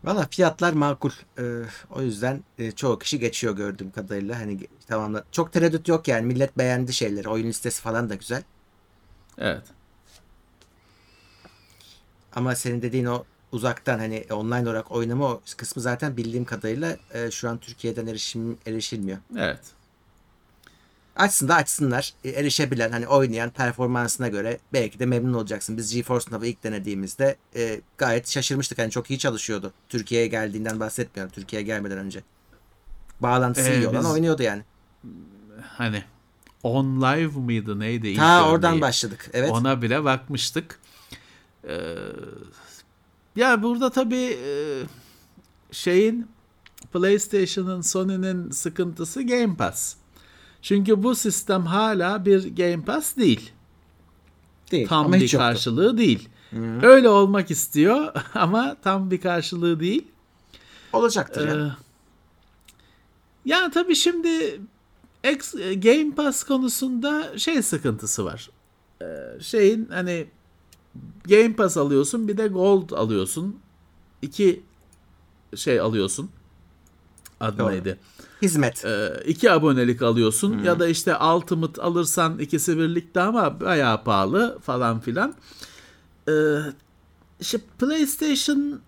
[0.05, 1.11] Valla fiyatlar makul.
[1.39, 4.41] Ee, o yüzden e, çoğu kişi geçiyor gördüğüm kadarıyla.
[4.41, 5.24] Hani tamamla.
[5.32, 6.26] Çok tereddüt yok yani.
[6.26, 7.28] Millet beğendi şeyleri.
[7.28, 8.43] Oyun listesi falan da güzel.
[9.39, 9.62] Evet.
[12.34, 17.30] Ama senin dediğin o uzaktan hani online olarak oynama o kısmı zaten bildiğim kadarıyla e,
[17.30, 19.18] şu an Türkiye'den erişim erişilmiyor.
[19.38, 19.61] Evet.
[21.16, 22.14] Açsın da açsınlar.
[22.24, 25.76] E, erişebilen hani oynayan performansına göre belki de memnun olacaksın.
[25.76, 28.78] Biz GeForce Now'ı ilk denediğimizde e, gayet şaşırmıştık.
[28.78, 29.72] Hani çok iyi çalışıyordu.
[29.88, 31.32] Türkiye'ye geldiğinden bahsetmiyorum.
[31.34, 32.22] Türkiye'ye gelmeden önce.
[33.20, 34.62] Bağlantısı Ee, iyi olan biz- oynuyordu yani.
[35.62, 36.05] Hani
[36.62, 38.09] On Live mıydı neydi?
[38.09, 38.80] ilk Ha oradan örneği?
[38.80, 39.30] başladık.
[39.32, 39.51] Evet.
[39.51, 40.80] Ona bile bakmıştık.
[41.68, 41.86] Ee,
[43.37, 44.82] ya burada tabii e,
[45.72, 46.26] şeyin
[46.93, 49.97] PlayStation'ın Sony'nin sıkıntısı Game Pass.
[50.62, 53.51] Çünkü bu sistem hala bir Game Pass değil.
[54.70, 54.89] Değil.
[54.89, 55.47] Tam bir hiç yoktu.
[55.47, 56.28] karşılığı değil.
[56.82, 60.07] Öyle olmak istiyor ama tam bir karşılığı değil.
[60.93, 61.61] Olacaktır.
[61.61, 61.72] Ee,
[63.45, 64.61] ya tabii şimdi
[65.76, 68.51] Game Pass konusunda şey sıkıntısı var.
[69.03, 69.07] Ee,
[69.41, 70.26] şeyin hani
[71.28, 73.57] Game Pass alıyorsun bir de Gold alıyorsun.
[74.22, 74.62] İki
[75.57, 76.30] şey alıyorsun.
[77.40, 77.72] Adı Doğru.
[77.72, 77.99] neydi?
[78.42, 78.84] Hizmet.
[78.84, 85.01] Ee, iki abonelik alıyorsun ya da işte Ultimate alırsan ikisi birlikte ama bayağı pahalı falan
[85.01, 85.34] filan.
[86.28, 86.32] Ee,
[87.40, 88.80] işte PlayStation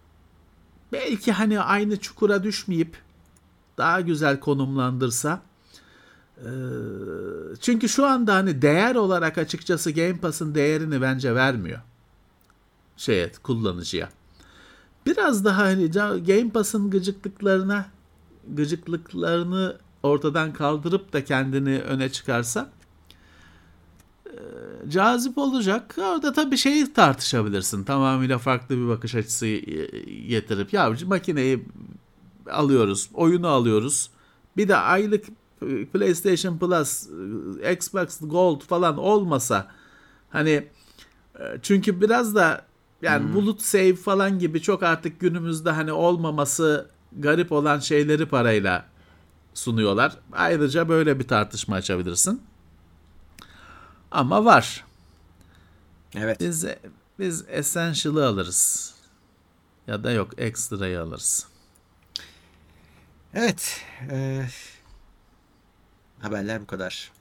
[0.93, 2.97] belki hani aynı çukura düşmeyip
[3.79, 5.43] daha güzel konumlandırsa
[6.39, 6.51] Ee,
[7.61, 11.81] çünkü şu anda hani değer olarak açıkçası Game Pass'ın değerini bence vermiyor
[12.99, 14.09] şeye kullanıcıya.
[15.07, 15.91] Biraz daha hani
[16.27, 17.87] Game Pass'ın gıcıklıklarına
[18.49, 22.71] gıcıklıklarını ortadan kaldırıp da kendini öne çıkarsa
[24.27, 24.33] e,
[24.89, 25.95] cazip olacak.
[25.99, 27.85] Orada tabii şeyi tartışabilirsin.
[27.85, 29.47] Tamamıyla farklı bir bakış açısı
[30.29, 31.65] getirip ya makineyi
[32.51, 34.11] alıyoruz, oyunu alıyoruz.
[34.57, 35.25] Bir de aylık
[35.93, 37.09] PlayStation Plus,
[37.73, 39.69] Xbox Gold falan olmasa
[40.31, 40.69] hani
[41.63, 42.68] çünkü biraz da
[43.03, 48.87] yani bulut save falan gibi çok artık günümüzde hani olmaması garip olan şeyleri parayla
[49.55, 50.17] sunuyorlar.
[50.33, 52.43] Ayrıca böyle bir tartışma açabilirsin.
[54.11, 54.85] Ama var.
[56.15, 56.41] Evet.
[56.41, 56.67] Biz
[57.19, 58.95] biz Essential'ı alırız.
[59.87, 61.47] Ya da yok Extra'yı alırız.
[63.35, 63.85] Evet.
[64.11, 64.47] e,
[66.21, 67.13] haberler bu kadar.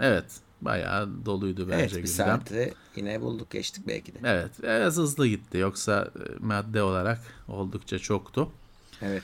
[0.00, 0.24] Evet.
[0.60, 2.08] Bayağı doluydu bence evet bir gündem.
[2.08, 4.18] saati yine bulduk geçtik belki de.
[4.24, 4.50] Evet.
[4.62, 5.58] Biraz hızlı gitti.
[5.58, 8.52] Yoksa e, madde olarak oldukça çoktu.
[9.02, 9.22] Evet.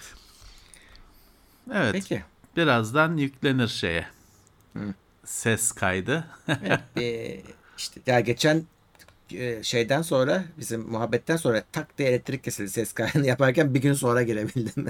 [1.75, 1.93] Evet.
[1.93, 2.23] Peki.
[2.57, 4.07] Birazdan yüklenir şeye.
[5.25, 6.25] Ses kaydı.
[6.97, 7.41] e,
[7.79, 8.63] işte ya geçen
[9.33, 13.95] e, şeyden sonra bizim muhabbetten sonra tak diye elektrik kesildi ses kaydını yaparken bir gün
[13.95, 14.87] sonra girebildim.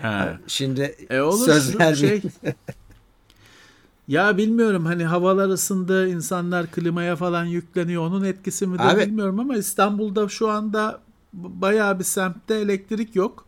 [0.00, 0.38] ha.
[0.46, 2.22] Şimdi E olur söz vermeyeyim.
[2.42, 2.52] şey.
[4.08, 9.40] Ya bilmiyorum hani havalar ısındı insanlar klimaya falan yükleniyor onun etkisi mi de Abi- bilmiyorum
[9.40, 11.00] ama İstanbul'da şu anda
[11.32, 13.46] bayağı bir semtte elektrik yok.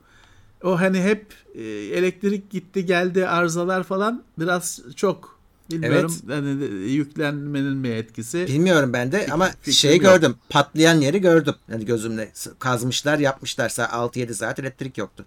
[0.65, 5.39] O hani hep e, elektrik gitti geldi arızalar falan biraz çok
[5.71, 8.47] bilmiyorum hani de- yüklenmenin mi etkisi.
[8.47, 10.03] Bilmiyorum ben de ama şey yok.
[10.03, 10.35] gördüm.
[10.49, 11.55] Patlayan yeri gördüm.
[11.73, 13.69] Yani gözümle kazmışlar, yapmışlar.
[13.69, 15.25] Sa- 6-7 saat elektrik yoktu.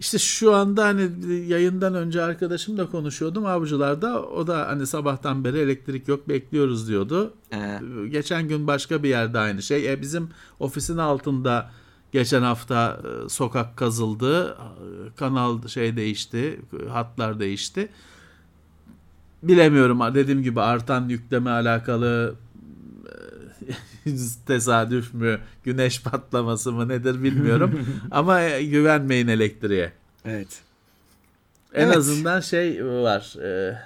[0.00, 1.10] İşte şu anda hani
[1.48, 4.22] yayından önce arkadaşımla konuşuyordum avcılarda.
[4.22, 7.34] O da hani sabahtan beri elektrik yok bekliyoruz diyordu.
[7.52, 7.80] Ee,
[8.10, 9.92] Geçen gün başka bir yerde aynı şey.
[9.92, 10.28] E, bizim
[10.60, 11.70] ofisin altında
[12.12, 14.56] geçen hafta e, sokak kazıldı.
[15.16, 16.60] Kanal şey değişti.
[16.88, 17.88] Hatlar değişti.
[19.42, 22.34] Bilemiyorum dediğim gibi artan yükleme alakalı
[24.46, 27.86] tesadüf mü, güneş patlaması mı nedir bilmiyorum.
[28.10, 29.92] Ama e, güvenmeyin elektriğe.
[30.24, 30.62] evet.
[31.74, 31.96] En Evet.
[31.96, 33.36] azından şey var.
[33.42, 33.78] e,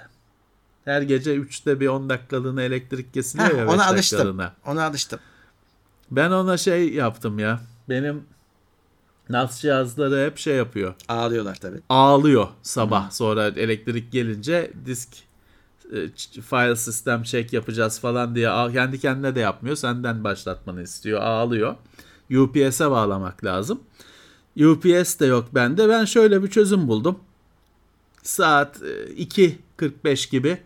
[0.85, 4.41] her gece 3'te bir 10 dakikalığına elektrik kesiliyor Heh, ya 5 ona alıştım.
[4.65, 5.19] Ona alıştım.
[6.11, 7.61] Ben ona şey yaptım ya.
[7.89, 8.23] Benim
[9.29, 10.93] NAS cihazları hep şey yapıyor.
[11.07, 11.79] Ağlıyorlar tabii.
[11.89, 15.09] Ağlıyor sabah sonra elektrik gelince disk
[16.41, 19.75] file sistem check yapacağız falan diye kendi kendine de yapmıyor.
[19.75, 21.21] Senden başlatmanı istiyor.
[21.21, 21.75] Ağlıyor.
[22.37, 23.79] UPS'e bağlamak lazım.
[24.65, 25.89] UPS de yok bende.
[25.89, 27.19] Ben şöyle bir çözüm buldum.
[28.23, 30.57] Saat e, 2.45 gibi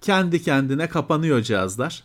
[0.00, 2.02] kendi kendine kapanıyor cihazlar.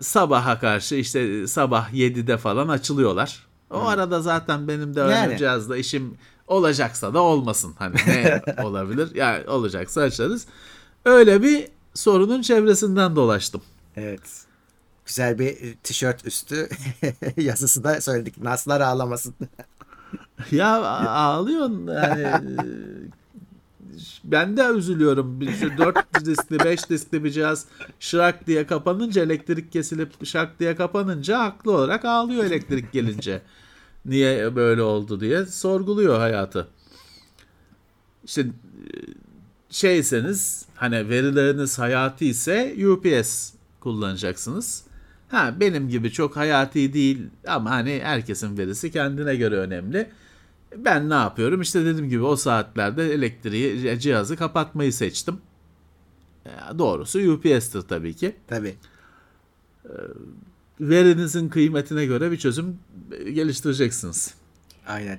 [0.00, 3.46] Sabaha karşı işte sabah 7'de falan açılıyorlar.
[3.70, 5.38] O arada zaten benim de Yani.
[5.38, 6.14] cihazda işim
[6.46, 7.74] olacaksa da olmasın.
[7.78, 9.14] Hani ne olabilir?
[9.14, 10.46] Yani olacaksa açarız.
[11.04, 13.62] Öyle bir sorunun çevresinden dolaştım.
[13.96, 14.44] Evet.
[15.06, 16.68] Güzel bir e, tişört üstü
[17.36, 18.38] yazısı da söyledik.
[18.38, 19.34] Naslar ağlamasın.
[20.50, 22.56] Ya ağlıyorsun yani
[24.24, 25.40] ben de üzülüyorum.
[25.60, 27.66] Şu 4 diskli 5 diskli bir cihaz
[28.00, 33.42] şırak diye kapanınca elektrik kesilip şak diye kapanınca haklı olarak ağlıyor elektrik gelince.
[34.04, 36.68] Niye böyle oldu diye sorguluyor hayatı.
[38.24, 38.46] İşte e,
[39.72, 44.84] şeyseniz hani verileriniz hayati ise UPS kullanacaksınız.
[45.28, 50.10] Ha benim gibi çok hayati değil ama hani herkesin verisi kendine göre önemli.
[50.76, 51.60] Ben ne yapıyorum?
[51.60, 55.38] İşte dediğim gibi o saatlerde elektriği cihazı kapatmayı seçtim.
[56.78, 58.36] Doğrusu UPS'tir tabii ki.
[58.48, 58.74] Tabii.
[60.80, 62.78] Verinizin kıymetine göre bir çözüm
[63.34, 64.34] geliştireceksiniz.
[64.86, 65.18] Aynen.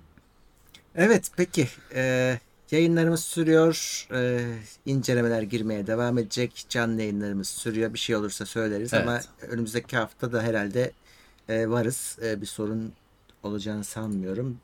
[0.95, 1.67] Evet peki.
[1.95, 2.39] Ee,
[2.72, 4.07] yayınlarımız sürüyor.
[4.11, 4.45] Ee,
[4.85, 6.65] incelemeler girmeye devam edecek.
[6.69, 7.94] Canlı yayınlarımız sürüyor.
[7.94, 9.03] Bir şey olursa söyleriz Evet.
[9.07, 10.91] ama önümüzdeki hafta da herhalde
[11.49, 12.18] e, varız.
[12.23, 12.94] E, bir sorun
[13.44, 14.57] olacağını sanmıyorum.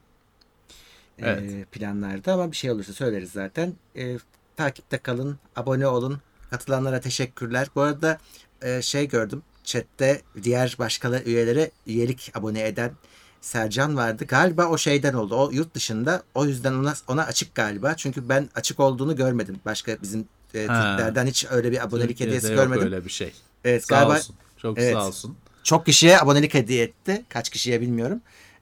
[1.18, 1.72] E, Evet.
[1.72, 3.74] planlarda ama bir şey olursa söyleriz zaten.
[3.96, 4.18] E,
[4.58, 6.22] takipte kalın, abone olun.
[6.50, 7.68] Katılanlara teşekkürler.
[7.76, 8.18] Bu arada
[8.62, 9.44] e, şey gördüm.
[9.64, 12.92] Chat'te diğer başka üyelere üyelik abone eden
[13.42, 14.26] Sercan vardı.
[14.28, 15.36] Galiba o şeyden oldu.
[15.36, 16.24] O yurt dışında.
[16.36, 17.96] O yüzden ona ona açık galiba.
[17.96, 19.60] Çünkü ben açık olduğunu görmedim.
[19.66, 20.26] Başka bizim e.
[20.54, 22.84] Türklerden hiç öyle bir abonelik Türkiye'de hediyesi yok görmedim.
[22.84, 23.34] öyle bir şey.
[23.66, 24.36] Evet Sağ galiba olsun.
[24.58, 24.94] Çok Evet.
[24.94, 25.38] sağ olsun.
[25.64, 27.26] çok kişiye abonelik hediye etti.
[27.30, 28.22] Kaç kişiye bilmiyorum.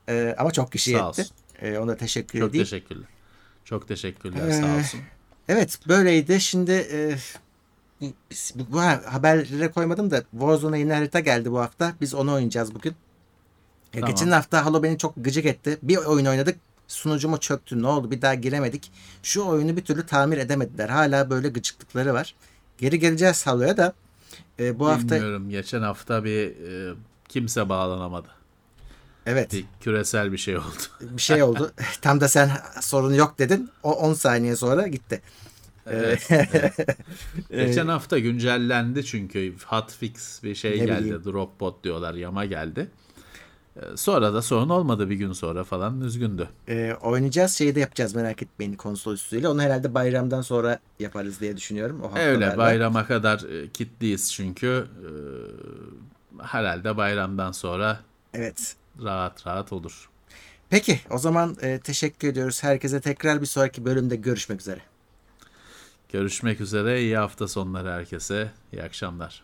[0.09, 1.21] E, ama çok kişiye Sağ etti.
[1.21, 1.35] olsun.
[1.61, 2.65] E, ona teşekkür Çok edeyim.
[2.65, 3.07] teşekkürler.
[3.65, 4.99] Çok teşekkürler Ee, sağ olsun.
[5.49, 6.41] Evet böyleydi.
[6.41, 7.15] Şimdi e,
[8.55, 11.93] bu, bu ha- haberlere koymadım da Warzone'a yeni harita geldi bu hafta.
[12.01, 12.95] Biz onu oynayacağız bugün.
[13.93, 14.09] Tamam.
[14.09, 15.77] Geçen hafta Halo beni çok gıcık etti.
[15.83, 16.57] Bir oyun oynadık.
[16.87, 17.81] Sunucumu çöktü.
[17.81, 18.11] Ne oldu?
[18.11, 18.91] Bir daha giremedik.
[19.23, 20.89] Şu oyunu bir türlü tamir edemediler.
[20.89, 22.35] Hala böyle gıcıklıkları var.
[22.77, 23.93] Geri geleceğiz Halo'ya da.
[24.59, 25.49] E, bu hafta Bilmiyorum.
[25.49, 26.93] Geçen hafta bir e,
[27.29, 28.27] kimse bağlanamadı.
[29.25, 30.65] evet Bir küresel bir şey oldu.
[31.01, 31.71] bir şey oldu.
[32.01, 32.51] Tam da sen
[32.81, 33.69] sorun yok dedin.
[33.83, 35.21] O 10 saniye sonra gitti.
[35.91, 36.29] Evet,
[37.51, 40.99] Geçen hafta güncellendi çünkü hotfix bir şey Ne geldi.
[40.99, 41.23] bileyim.
[41.25, 42.89] Dropbot diyorlar yama geldi.
[43.77, 46.47] Ee, Sonra da sorun olmadı bir gün sonra falan üzgündü.
[46.69, 47.53] Ee, oynayacağız.
[47.53, 49.47] Şeyi de yapacağız merak etmeyin konsol üstüyle.
[49.47, 52.01] Onu herhalde bayramdan sonra yaparız diye düşünüyorum.
[52.03, 52.17] O.
[52.19, 55.09] Öyle bayrama kadar e, kitliyiz çünkü e,
[56.43, 57.99] herhalde bayramdan sonra
[58.33, 58.75] Evet.
[59.03, 60.09] rahat rahat olur.
[60.69, 62.63] Peki o zaman e, teşekkür ediyoruz.
[62.63, 64.79] Herkese tekrar bir sonraki bölümde görüşmek üzere.
[66.11, 67.01] Görüşmek üzere.
[67.01, 68.51] iyi hafta sonları herkese.
[68.73, 69.43] İyi akşamlar.